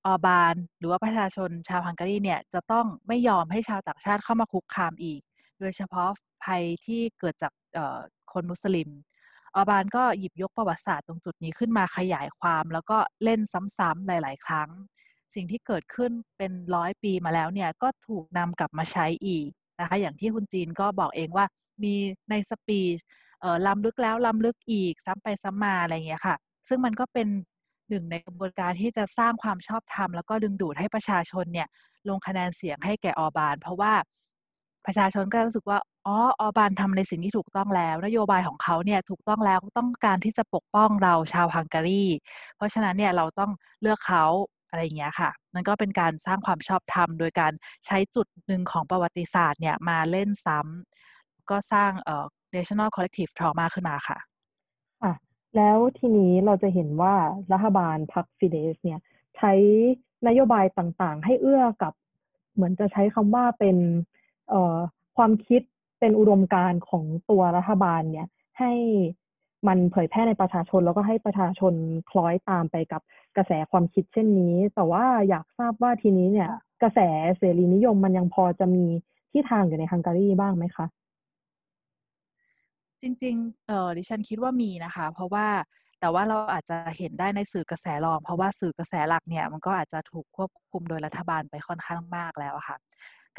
[0.05, 5.21] ออบานหรือว่าประชาชนชาวฮังการีเนี่ยจะต้องไม่ยอมให้ชาวต่างชาติเข้ามาคุกคามอีก
[5.59, 6.09] โดยเฉพาะ
[6.43, 7.53] ภัยที่เกิดจาก
[8.33, 8.89] คนมุสลิม
[9.55, 13.41] ออบานก็หยิบยกประวัติศาสตร์ตรงจุดนี้ขึ้นมาขยายความ แล้วก็เล่น
[13.77, 14.69] ซ้ำๆหลาย ๆ ครั้ง
[15.35, 19.47] สิ่งที่เกิดขึ้นเป็นร้อยปีมาแล้วเนี่ยก็ถูกนำกลับมาใช้อีก
[19.79, 21.45] นะคะอย่างที่คุณจีนก็บอกเองว่า
[21.83, 21.93] มี
[22.29, 22.97] ในสปีช
[23.67, 26.35] ล้ำลึกแล้วล้ำลึกอีกซ้ำไปซ้ำมาอะไรเงี้ยค่ะ
[26.67, 27.27] ซึ่งมันก็เป็น
[27.89, 31.67] หนึ่งในกระบวนการที่จะสร้างความชอบธรรมแล้วก็ดึงดูดให้ประชาชนเนี่ย
[32.09, 33.93] ลงคะแนนเสียงให้แก่ออบาน เพราะว่า
[34.85, 42.03] ประชาชนก็รู้สึกว่าอ๋อออบานทำในสิ่งที่ถูกต้องแล้ว นโยบายของเขาเนี่ยถูกต้องแล้วต้องการที่จะปกป้องเราชาวฮังการี
[42.55, 44.25] เพราะฉะนั้นเนี่ยเราต้องเลือกเขา
[44.73, 47.53] อะไรอย่างเงี้ยค่ะ มันก็เป็นการสร้างความชอบธรรม โดยการ
[47.85, 54.17] ใช้จุดหนึ่งของประวัติศาสตร์เนี่ยมาเล่นซ้ำก็สร้างเอ่อ national collective trauma ขึ้นมาค่ะ
[55.01, 55.13] ค่ะ
[55.55, 57.15] แล้วทีนี้เราจะเห็นว่า
[57.51, 58.99] รัฐบาลพรรคฟิเดสเนี่ย
[59.37, 59.53] ใช้
[60.27, 61.93] นโยบายต่างๆ ให้เอื้อกับ
[62.53, 63.77] เหมือนจะใช้คำว่าเป็น
[64.49, 64.77] เอ่อ
[65.17, 65.61] ความคิด
[65.99, 68.27] เป็นอุดมการณ์ของตัวรัฐบาลเนี่ย
[68.59, 68.71] ให้
[69.67, 71.73] มันเผยแพร่ในประชาชนแล้วก็ให้ประชาชน
[72.09, 73.01] คล้อยตามไปกับ
[73.37, 76.49] กระแสความคิดเช่นนี้ แต่ว่าอยากทราบว่าทีนี้เนี่ย
[76.83, 76.99] กระแส
[77.37, 78.85] เสรีนิยมมันยังพอจะมี
[79.31, 80.85] ที่ทางอยู่ในฮังการีบ้างไหมคะ
[83.01, 85.47] จริงๆเออดิฉันคิดว่ามีนะคะ เพราะว่า
[85.99, 92.77] แต่ว่าเราอาจจะเห็นได้ในสื่อกระแสรอง เพราะว่าสื่อกระแสหลักเนี่ยมันก็อาจจะถูกควบคุมโดยรัฐบาลไปค่อนข้างมากแล้วค่ะ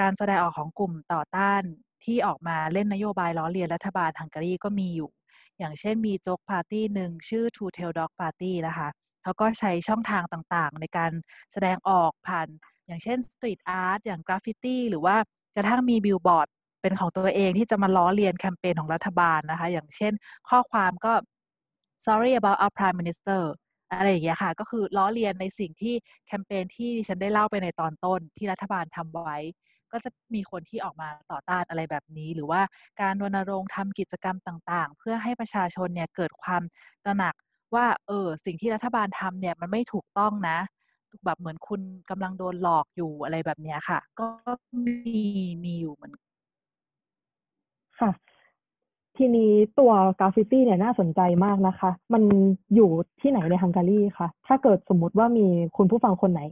[0.01, 1.62] การแสดงออกของกลุ่มต่อต้าน
[2.05, 5.11] ที่ออกมาเล่นนโยบายล้อเลียนรัฐบาลฮังการีก็มีอยู่
[5.59, 8.89] อย่างเช่นมี joke party หนึ่งชื่อ Two Tail Dog Party นะคะ
[9.23, 11.13] เขาก็ใช้ช่องทางต่างๆ ในการ
[11.53, 12.49] แสดงออกผ่าน
[12.87, 15.17] อย่างเช่น street art อย่างกราฟฟิตี้หรือว่า
[15.57, 16.49] กระทั่งมีบิลบอร์ด
[16.83, 20.13] เป็นของตัวเองที่จะมาล้อเลียนแคมเปญของรัฐบาลนะคะ อย่างเช่น
[20.49, 21.13] ข้อความก็
[22.07, 23.43] sorry about our prime minister
[23.99, 25.95] อะไรอย่างเงี้ยค่ะ ก็คือล้อเลียนในสิ่งที่
[26.27, 29.37] แคมเปญที่ฉันได้เล่าไปในตอนต้นที่รัฐบาลทำไว้
[29.95, 32.61] ก็จะมีคนที่ออกมาต่อต้านอะไรแบบนี้ หรือว่า
[33.01, 36.63] การรณรงค์ทำกิจกรรมต่างๆ เพื่อให้ประชาชนเนี่ยเกิดความ
[37.05, 37.35] ตระหนัก
[37.75, 40.59] ว่าเออสิ่งที่รัฐบาลทำเนี่ยมันไม่ถูกต้องนะ
[41.25, 41.81] แบบเหมือนคุณ
[42.11, 44.27] กำลังโดนหลอกอยู่อะไรแบบนี้ค่ะ ก็
[44.87, 45.21] มี
[45.65, 46.13] มีอยู่เหมือน
[48.01, 48.11] ค่ะ
[49.17, 52.23] ทีนี้ตัวกราฟิตี้เนี่ยน่าสนใจมากนะคะ มัน
[52.75, 52.91] อยู่
[53.21, 56.43] ที่ไหนในฮังการีคะถ้าเกิดสมมุติว่ามีคุณผู้ฟังคนไหน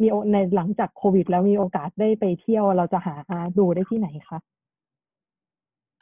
[0.00, 3.14] มีในหลังจากโควิด แล้วมีโอกาสได้ไปเที่ยวเราจะหา
[3.58, 4.38] ดูได้ที่ไหนคะ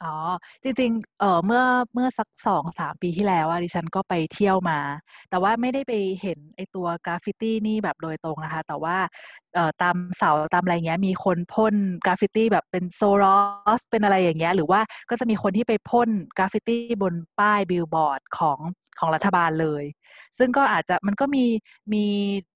[0.03, 0.15] อ๋อ
[0.63, 4.79] จริงๆ เออเมื่อเมื่อสักสองสามปีที่แล้วอะดิฉันก็ไปเที่ยวมา
[5.29, 8.97] แต่ว่าไม่ได้ไปเห็นไอตัวกราฟฟิตี้นี่แบบโดยตรงนะคะ แต่ว่า
[9.53, 11.75] เอ่อตามเสาตามอะไรเงี้ยมีคนพ่น
[12.05, 13.37] กราฟฟิตี้แบบเป็นโซรอ
[13.79, 18.59] สเป็นอะไรอย่างเงี้ย หรือว่าก็จะมีคนที่ไปพ่นกราฟฟิตี้บนป้ายบิลบอร์ดของ
[18.99, 19.83] ของรัฐบาลเลย
[20.37, 21.45] ซึ่งก็อาจจะมันก็มี
[21.93, 22.05] มี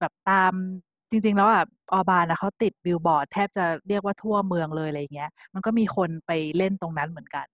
[0.00, 0.54] แบบตาม
[1.14, 7.46] จริง ๆ แล้วอะออบานนะเขาติดบิลบอร์ดแทบจะเรียกว่าทั่วเมืองเลยอะไรเงี้ย มันก็มีคนไปเล่นตรงนั้นเหมือนกัน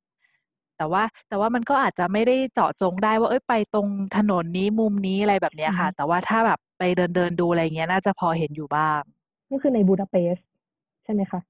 [0.76, 9.00] แต่ว่าแต่ว่ามันก็อาจจะไม่ได้เจาะจงได้ว่าเอ้ยไปตรงถนนนี้มุมนี้อะไรแบบนี้ค่ะ แต่ว่าถ้าแบบไปเดินเดินดูอะไรเงี้ยน่าจะพอเห็นอยู่บ้าง
[9.50, 10.46] ก็คือในบูดาเปสต์
[11.04, 11.40] ใช่ไหมคะ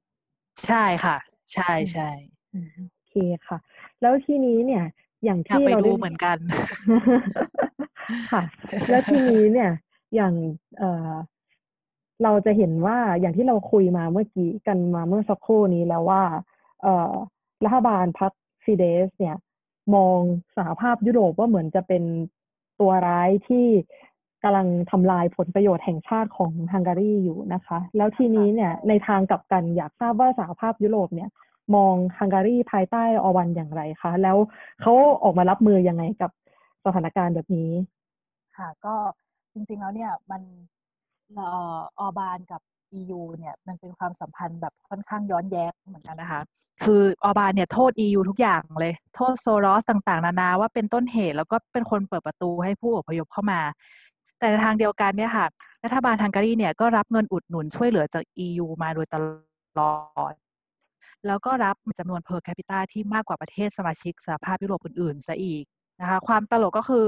[0.67, 1.17] ใช่ค่ะ
[1.55, 2.09] ใช่ใช่
[2.53, 3.15] โอเค
[3.49, 3.59] ค่ะ
[4.01, 4.85] แล้วทีนี้เนี่ย
[5.25, 6.37] อย่างที่เราดูเหมือนกัน
[8.33, 8.43] ค่ะ
[8.91, 9.71] แล้วทีนี้เนี่ย
[10.15, 10.35] อย่าง
[10.79, 11.13] เอ่อ
[12.23, 16.23] เราจะเห็นว่าอย่างที่เราคุยมาเมื่อกี้กันมาเมื่อสักครู่นี้แล้วว่า
[16.83, 17.13] เอ่อ
[17.65, 18.33] รัฐบาลพรรค
[18.65, 19.37] ฟิเดสเนี่ย
[19.95, 20.19] มอง
[20.57, 22.03] สหภาพยุโรปว่าเหมือนจะเป็น
[22.81, 23.67] ตัวร้ายที่
[24.43, 31.31] กำลังทำลายผลประโยชน์แห่งชาติของฮังการีอยู่นะคะ แล้วทีนี้เนี่ยในทางกลับกันอยากทราบว่าสหภาพยุโรปเนี่ย
[31.75, 34.37] มองฮังการีภายใต้อวันอย่างไรคะ แล้ว
[34.81, 34.93] เขา
[35.23, 36.31] ออกมารับมือยังไงกับ
[36.85, 37.71] สถานการณ์แบบนี้
[38.57, 38.95] ค่ะ ก็
[39.53, 40.43] จริงๆแล้วเนี่ยมัน
[41.39, 41.41] อ
[42.01, 42.61] อบานกับ
[43.01, 46.41] EU เนี่ยมันเป็นความสัมพันธ์แบบค่อนข้างย้อนแย้งเหมือนกันนะคะ
[46.85, 53.61] คืออบานเนี่ยโทษ EU ทุกอย่างเลย โทษโซรอสต่างๆ นานาว่าเป็นต้นเหตุแล้วก็เป็นคนเปิดประตูให้ผู้อพยพเข้ามา
[54.39, 55.47] แต่ในทางเดียวกันเนี่ยค่ะ
[55.85, 59.17] รัฐบาลฮังการีเนี่ยก็รับเงินอุดหนุนช่วยเหลือจาก EU มาโดยต
[59.79, 60.35] ลอด
[61.27, 65.65] แล้วก็รับจำนวน per capita ที่มากกว่าประเทศสมาชิกสหภาพยุโรปอื่นๆซะอีก
[66.01, 67.05] นะคะ ความตลกก็คือ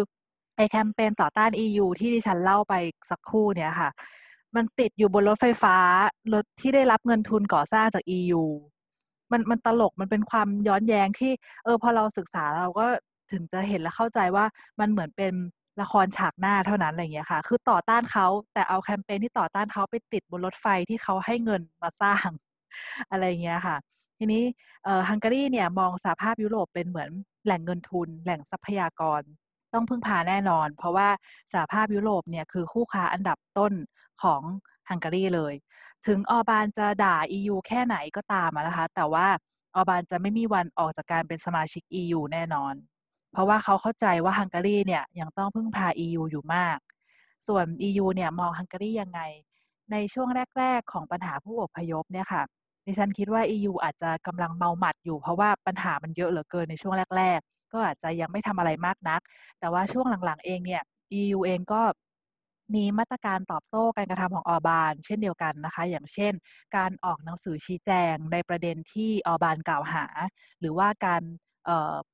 [0.57, 2.75] ไอแคมเปญต่อต้าน EU ที่ดิฉันเล่าไป
[3.11, 3.91] สักครู่เนี่ยค่ะ
[4.57, 5.77] มันติดอยู่บนรถไฟฟ้า
[6.35, 8.43] รถที่ได้รับเงินทุนก่อสร้างจาก EU
[9.33, 11.33] มันมันตลกมันเป็นความย้อนแย้งที่
[11.65, 12.87] เออพอเราศึกษาเราก็
[13.33, 14.45] ถึงจะเห็นและเข้าใจว่า
[14.81, 15.33] มันเหมือนเป็น
[15.81, 22.29] ละครฉากหน้าเท่านั้นอะไรอย่างเงี้ยค่ะ คือต่อต้านเขาแต่เอาแคมเปญที่ต่อต้านเขาไปติดบนรถไฟที่เขาให้เงินมาสร้าง
[23.11, 23.77] อะไรเงี้ยค่ะ
[24.19, 24.43] ทีนี้
[25.09, 27.11] ฮังการีเนี่ยมองสหภาพยุโรปเป็นเหมือน
[27.45, 29.23] แหล่งเงินทุน แหล่งทรัพยากร
[29.75, 31.09] ต้องพึ่งพาแน่นอน เพราะว่า
[31.53, 33.73] สหภาพยุโรปเนี่ยคือคู่ค้าอันดับต้น
[34.23, 34.43] ของ
[34.91, 35.55] ฮังการีเลย
[36.07, 39.27] ถึงออบานจะด่า EU แค่ไหนก็ตามนะคะ แต่ว่า
[39.75, 42.75] ออบานจะไม่มีวันออกจากการเป็นสมาชิก EU แน่นอน
[43.33, 46.79] เพราะว่าเขาเข้าใจว่าฮังการีเนี่ยยังต้องพึ่งพา EU อยู่มาก
[47.47, 49.21] ส่วน EU เนี่ยมองฮังการียังไง
[49.93, 52.43] ในช่วงแรก ๆ ของปัญหาผู้อพยพเนี่ยค่ะ
[52.87, 59.21] ดิฉันคิดว่า EU อาจจะกำลังเมาหมัดอยู่เพราะว่าปัญหามันเยอะเหลือเกินในช่วงแรกๆ ก็อาจจะยังไม่ทำอะไรมากนัก
[59.61, 60.83] แต่ว่าช่วงหลังๆ เองเนี่ย
[61.21, 61.83] EU เองก็
[62.75, 66.33] มีมาตรการตอบโต้การกระทำของออบาน เช่นเดียวกันนะคะ อย่างเช่น
[66.77, 70.05] การออกหนังสือชี้แจงในประเด็นที่ออบานกล่าวหา
[70.61, 71.23] หรือว่าการ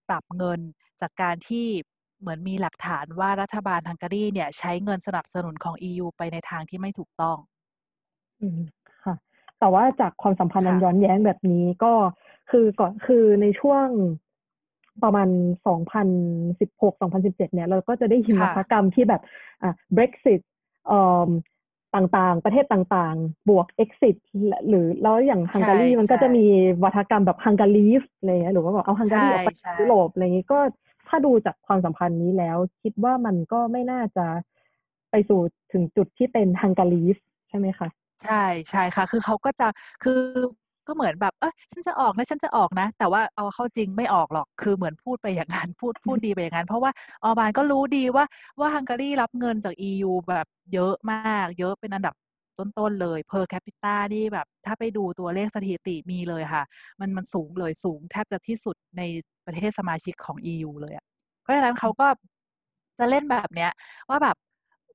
[0.09, 0.61] ปรับเงิน
[1.01, 1.67] จากการที่
[2.21, 7.37] เหมือนมีหลักฐานว่ารัฐบาลฮังการีเนี่ยใช้เงินสนับสนุนของ EU ไปในทางที่ไม่ถูกต้อง
[8.41, 8.61] อืม
[9.05, 9.15] ค่ะ
[9.59, 11.93] แต่ว่าจากความสัมพันธ์อันย้อนแย้งแบบนี้ก็
[12.51, 13.87] คือก่อนคือในช่วง
[15.05, 15.29] ประมาณ
[16.47, 19.23] 2016-2017 เนี่ยเราก็จะได้ยินวัฒกรรมที่แบบ
[19.63, 20.41] อ่า Brexit
[20.87, 21.31] เอ่อ
[21.95, 24.17] ต่างๆ ประเทศต่างๆ บวก exit
[24.69, 26.45] หรือแล้วอย่างฮังการีมันก็จะมี
[26.85, 30.59] วัฒกรรมแบบฮังการีฟอะไรเงี้ยหรือว่าบอกเอาฮังการีออกไปยุโรปอะไรเงี้ยก็
[31.09, 34.27] ถ้าดูจากความสัมพันธ์นี้แล้ว คิดว่ามันก็ไม่น่าจะ
[35.11, 35.41] ไปสู่
[35.73, 37.17] ถึงจุดที่เป็นฮังการีฟ
[37.49, 37.89] ใช่ไหมคะ
[38.25, 39.69] ใช่ใช่ค่ะ คือเขาก็จะ
[40.03, 40.21] คือ
[40.89, 46.91] ก็เหมือนแบบเออฉันจะออกนะฉันจะออกนะ แต่ว่าเอาเข้าจริงไม่ออกหรอกคือเหมือนพูดไปอย่างนั้นพูดพูดดีไปอย่างนั้น เพราะว่า
[47.23, 48.25] ออบานก็รู้ดีว่า
[48.61, 52.15] ว่าฮังการีรับเงินจาก EU แบบเยอะมาก เยอะเป็นอันดับ
[52.59, 56.63] ต้นๆเลย per capita นี่แบบ ถ้าไปดูตัวเลขสถิติมีเลยค่ะ
[57.01, 59.03] มันมันสูงเลยสูงแทบจะที่สุดใน
[59.47, 61.05] ประเทศสมาชิกของ EU เลยอะ
[61.43, 62.07] เพราะฉะนั้นเขาก็
[62.99, 63.71] จะเล่นแบบเนี้ย
[64.09, 64.37] ว่าแบบ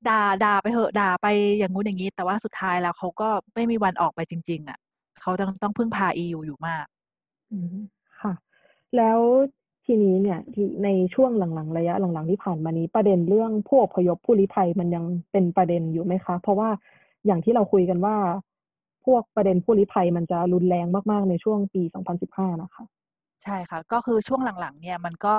[0.10, 1.28] ด่าด่าไปเหอะด่าไป
[1.58, 4.78] อย่างงู้นอย่างนี้ แต่ว่าสุดท้ายแล้วเขาก็ไม่มีวันออกไปจริง ๆอะ่ะ
[5.24, 6.86] เขาต้องต้องพึ่งพา EU อยู่มาก
[8.22, 8.34] ค่ะ
[8.98, 9.20] แล้ว
[9.86, 10.40] ทีนี้เนี่ย
[10.84, 16.70] ในช่วงหลังๆระยะหลังๆที่ผ่านมานี้ ประเด็นเรื่องผู้อพยพผู้ลี้ภัยมันยังเป็นประเด็นอยู่ไหมคะ เพราะว่า
[17.26, 18.16] อย่างที่เราคุยกันว่า
[19.06, 21.82] พวกประเด็นผู้ลี้ภัยมันจะรุนแรงมากๆในช่วงปี
[22.24, 22.84] 2015 นะคะ
[23.44, 25.34] ใช่ค่ะ ก็คือช่วงหลังๆ เนี่ยมันก็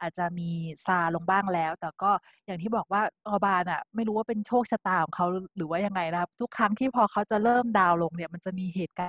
[0.00, 0.50] อาจจะมี
[0.86, 2.10] ซาลงบ้างแล้ว แต่ก็
[2.46, 5.26] อย่างที่บอกว่าออบานอะ ไม่รู้ว่าเป็นโชคชะตาของเขา
[5.56, 9.08] หรือว่ายังไงนะครับ ทุกครั้งที่พอเขาจะเริ่มดาวลงเนี่ย มันจะมีเหตุกา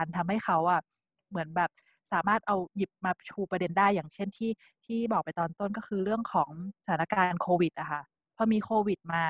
[0.00, 0.80] รณ์ทำให้เขาอะ
[1.30, 1.70] เหมือนแบบ
[2.12, 4.50] สามารถเอาหยิบมาชูประเด็นได้อย่างเช่นที่
[4.86, 6.50] ที่บอกไปตอนต้นก็คือเรื่องของ
[6.84, 8.02] สถานการณ์โควิดอะค่ะ
[8.36, 9.24] พอมีโควิดมา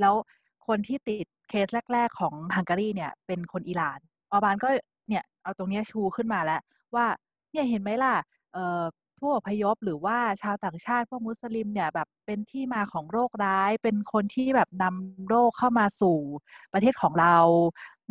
[0.00, 0.14] แล้ว
[0.66, 3.98] คนที่ติดเคสแรก ๆ ของฮังการีเนี่ย เป็นคนอิหร่าน
[4.30, 4.68] ออบานก็
[5.08, 6.60] เนี่ย เอาตรงนี้ชูขึ้นมาแล้ว
[6.96, 7.06] ว่า
[7.52, 8.16] เนี่ยเห็นไหมล่ะ
[9.18, 16.18] ผู้อพยพหรือว่าชาวต่างชาติพวกมุสลิมเนี่ยแบบเป็นที่มาของโรคร้าย เป็นคนที่แบบนำโรคเข้ามาสู่
[16.72, 17.36] ประเทศของเรา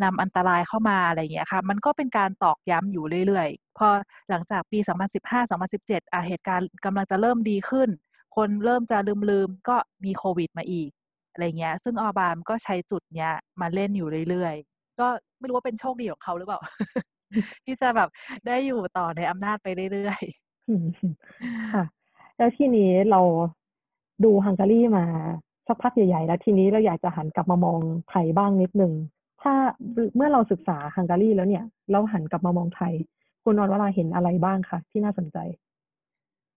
[0.02, 3.88] นำอันตรายเข้ามาอะไรอย่างเงี้ยค่ะ มันก็เป็นการตอกย้ำอยู่เรื่อยๆ พอ
[4.30, 7.88] หลังจากปี 2015-2017อะเหตุการณ์กำลังจะเริ่มดีขึ้น
[8.36, 8.98] คนเริ่มจะ
[9.30, 10.90] ลืมๆ ก็มีโควิดมาอีก
[11.32, 15.06] อะไรเงี้ย ซึ่งอบามก็ใช้จุดเนี้ยมาเล่นอยู่เรื่อยๆ ก็
[15.38, 16.60] ไม่รู้ว่าเป็นโชคดีของเขาหรือเปล่า
[17.64, 18.08] ที่จะแบบ
[18.46, 21.84] ได้อยู่ต่อในอำนาจไปเรื่อยๆค่ะ
[22.36, 23.20] แล้วทีนี้เรา
[24.24, 25.04] ดูฮังการีมา
[25.68, 27.78] สักพักใหญ่ๆ แล้วทีนี้เราอยากจะหันกลับมามอง
[28.10, 28.92] ไทยบ้างนิดหนึ่ง
[29.42, 29.54] ถ้า
[30.16, 32.92] เมื่อเราศึกษาฮังการีแล้วเนี่ย เราหันกลับมามองไทย
[33.44, 35.38] คุณนอนวราเห็นอะไรบ้างคะที่น่าสนใจ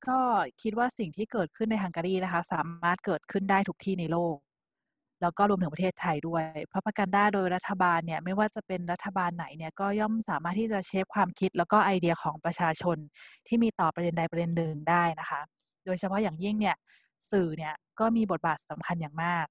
[0.08, 0.20] ก็
[0.62, 4.36] คิดว่าสิ่งที่เกิดขึ้นในฮังการีนะคะ สามารถเกิดขึ้นได้ทุกที่ในโลก
[5.22, 12.98] แล้วก็รวมถึงประเทศไทยด้วย เพราะประกันได้โดยรัฐบาลเนี่ยไม่ว่าจะเป็นรัฐบาลไหนเนี่ยก็ย่อมสามารถที่จะเชฟความคิด แล้วก็ไอเดียของประชาชน
[13.48, 15.42] ที่มีต่อประเด็นใดประเด็นหนึ่งได้นะคะ
[15.86, 16.76] โดยเฉพาะอย่างยิ่งเนี่ย
[17.32, 19.46] สื่อเนี่ยก็มีบทบาทสำคัญอย่างมาก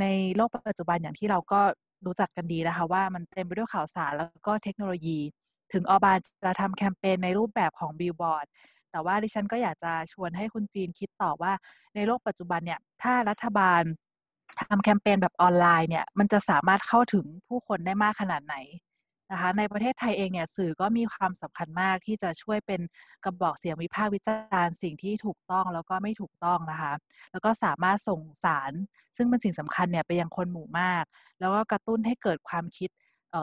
[0.00, 0.04] ใน
[0.36, 1.60] โลกปัจจุบันอย่างที่เราก็
[2.06, 5.18] รู้จักกันดีนะคะว่ามันเต็มไปด้วยข่าวสารแล้วก็เทคโนโลยี
[5.72, 8.46] ถึงออบานจะทำแคมเปญในรูปแบบของบิลบอร์ด
[8.90, 11.52] แต่ว่าดิฉันก็อยากจะชวนให้คุณจีนคิดต่อว่า
[11.94, 13.82] ในโลกปัจจุบันเนี่ยถ้ารัฐบาล
[14.58, 18.56] ทำแคมเปญแบบออนไลน์เนี่ยมันจะสามารถเข้าถึงผู้คนได้มากขนาดไหน
[19.32, 22.80] นะคะในประเทศไทยเองเนี่ยสื่อก็มีความสำคัญมากที่จะช่วยเป็น
[23.24, 26.92] กระบอกเสียงวิพากษ์วิจารณ์สิ่งที่ถูกต้องแล้วก็ไม่ถูกต้องนะคะ
[27.32, 28.72] แล้วก็สามารถส่งสาร
[29.16, 31.04] ซึ่งเป็นสิ่งสำคัญเนี่ยไปยังคนหมู่มาก
[31.40, 32.90] แล้วก็กระตุ้นให้เกิดความคิด
[33.30, 33.34] เ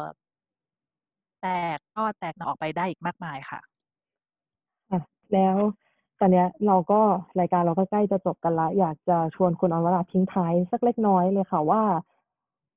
[1.41, 3.59] แตกก็แตกนอออกไปได้อีกมากมายค่ะ
[5.34, 5.57] แล้ว
[6.24, 7.01] อนนี้เราก็
[7.39, 11.84] รายการเราก็ใกล้จะจบกันละอยากจะชวนคุณอวราทิ้งท้ายสักเล็กน้อยเลยค่ะว่า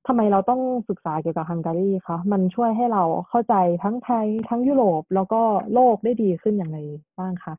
[0.07, 5.40] ทำไมเราต้องศึกษาเกี่ยวกับฮังการีคะมันช่วยให้เราเข้าใจทั้งไทยทั้งยุโรปแล้วก็
[5.74, 6.78] โลกได้ดีขึ้นอย่างไร
[7.18, 7.55] บ้างคะ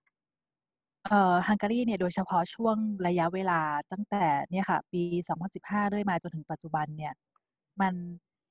[1.06, 2.78] เอ่อฮังการีเนี่ยโดยเฉพาะช่วง
[3.08, 3.62] ระยะเวลา
[3.92, 5.02] ตั้งแต่เนี่ยค่ะปี
[5.48, 7.14] 2015เรื่อยมาจนถึงปัจจุบันเนี่ย
[7.82, 7.94] มัน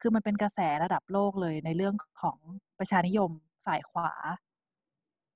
[0.00, 2.38] คือมันเป็นกระแสระดับโลกเลยในเรื่องของ
[2.78, 3.30] ประชานิยม
[3.66, 4.10] ฝ่ายขวา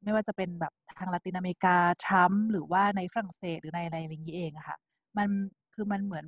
[0.05, 4.77] ไม่ว่าจะเป็นแบบทางลาตินอเมริกาทรัมป์หรือว่าในฝรั่งเศสหรือในอะไรอย่างนี้เองอะค่ะ
[5.19, 5.29] มัน
[5.75, 6.27] คือมันเหมือน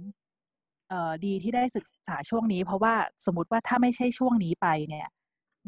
[0.89, 2.95] เออดีที่ได้ศึกษาช่วงนี้ เพราะว่า
[3.27, 5.09] สมมติว่าถ้าไม่ใช่ช่วงนี้ไปเนี่ย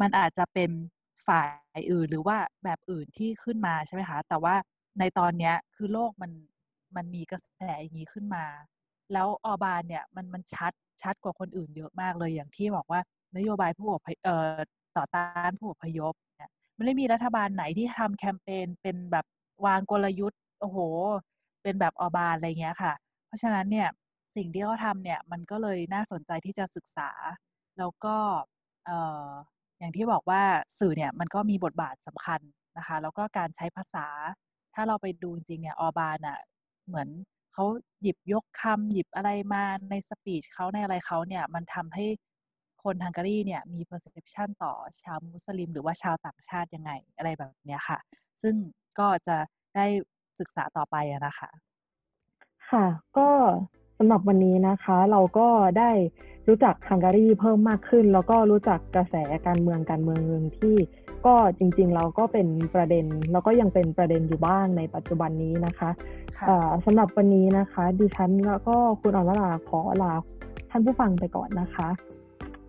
[0.00, 0.70] มันอาจจะเป็น
[1.26, 1.42] ฝ่า
[1.78, 4.54] ยอื่นหรือว่าแบบอื่นที่ขึ้นมาใช่ไหมคะ แต่ว่า
[4.98, 6.32] ในตอนเนี้ยคือโลกมัน
[6.96, 8.44] มันมีกระแสอย่างนี้ขึ้นมา
[9.12, 13.00] แล้วออบานเนี่ยมันมันชัดชัดกว่าคนอื่นเยอะมากเลยอย่างที่บอกว่า
[13.36, 14.16] นโยบายผู้อพย
[14.96, 16.14] ต่อต้านผู้อพยพ
[16.76, 19.26] มันไม่มีรัฐบาลไหนที่ทำแคมเปญเป็นแบบ
[19.66, 20.78] วางกลยุทธ์โอ้โห
[21.62, 22.92] เป็นแบบอบานอะไรเงี้ยค่ะ
[23.26, 23.88] เพราะฉะนั้นเนี่ย
[24.36, 27.10] สิ่งที่เขาทำเนี่ยมันก็เลยน่าสนใจที่จะศึกษา
[27.78, 28.16] แล้วก็
[28.86, 28.90] เอ
[29.26, 29.28] อ
[29.78, 30.42] อย่างที่บอกว่า
[30.78, 32.40] สื่อเนี่ยมันก็มีบทบาทสำคัญ
[32.78, 34.06] นะคะ แล้วก็การใช้ภาษา
[34.74, 36.38] ถ้าเราไปดูจริงเนี่ยอบานอะ
[36.86, 37.08] เหมือน
[37.52, 37.64] เขา
[38.02, 42.06] หยิบยกคำหยิบอะไรมาในสปีชเขาในอะไรเขาเนี่ยมันทำให้
[42.84, 44.72] คนฮังการีเนี่ยมี perception ต่อ
[45.02, 47.98] ชาวมุสลิม หรือว่าชาวต่างชาติยังไงอะไรแบบเนี้ยค่ะ
[48.42, 48.54] ซึ่ง
[48.98, 49.36] ก็จะ
[49.76, 49.86] ได้
[50.40, 51.50] ศึกษาต่อไปนะคะ
[52.70, 52.84] ค่ะ
[53.16, 53.28] ก็
[53.98, 55.90] สำหรับวันนี้นะคะ เราก็ได้
[56.48, 59.14] รู้จักฮังการีเพิ่มมากขึ้น แล้วก็รู้จักกระแส
[59.46, 60.76] การเมืองการเมืองหนึ่งที่
[61.26, 70.12] ก็จริงๆเราก็เป็นประเด็น แล้วก็ยังเป็นประเด็นอยู่บ้างในปัจจุบันนี้นะคะะสำหรับวันนี้นะคะ ดิฉันแล้วก็คุณอรวราขอลา
[70.70, 71.88] ท่านผู้ฟังไปก่อนนะคะ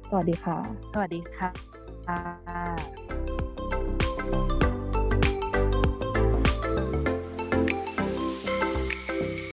[0.10, 0.58] สวัสดีค่ะ
[0.94, 3.05] สวัสดีค่ะ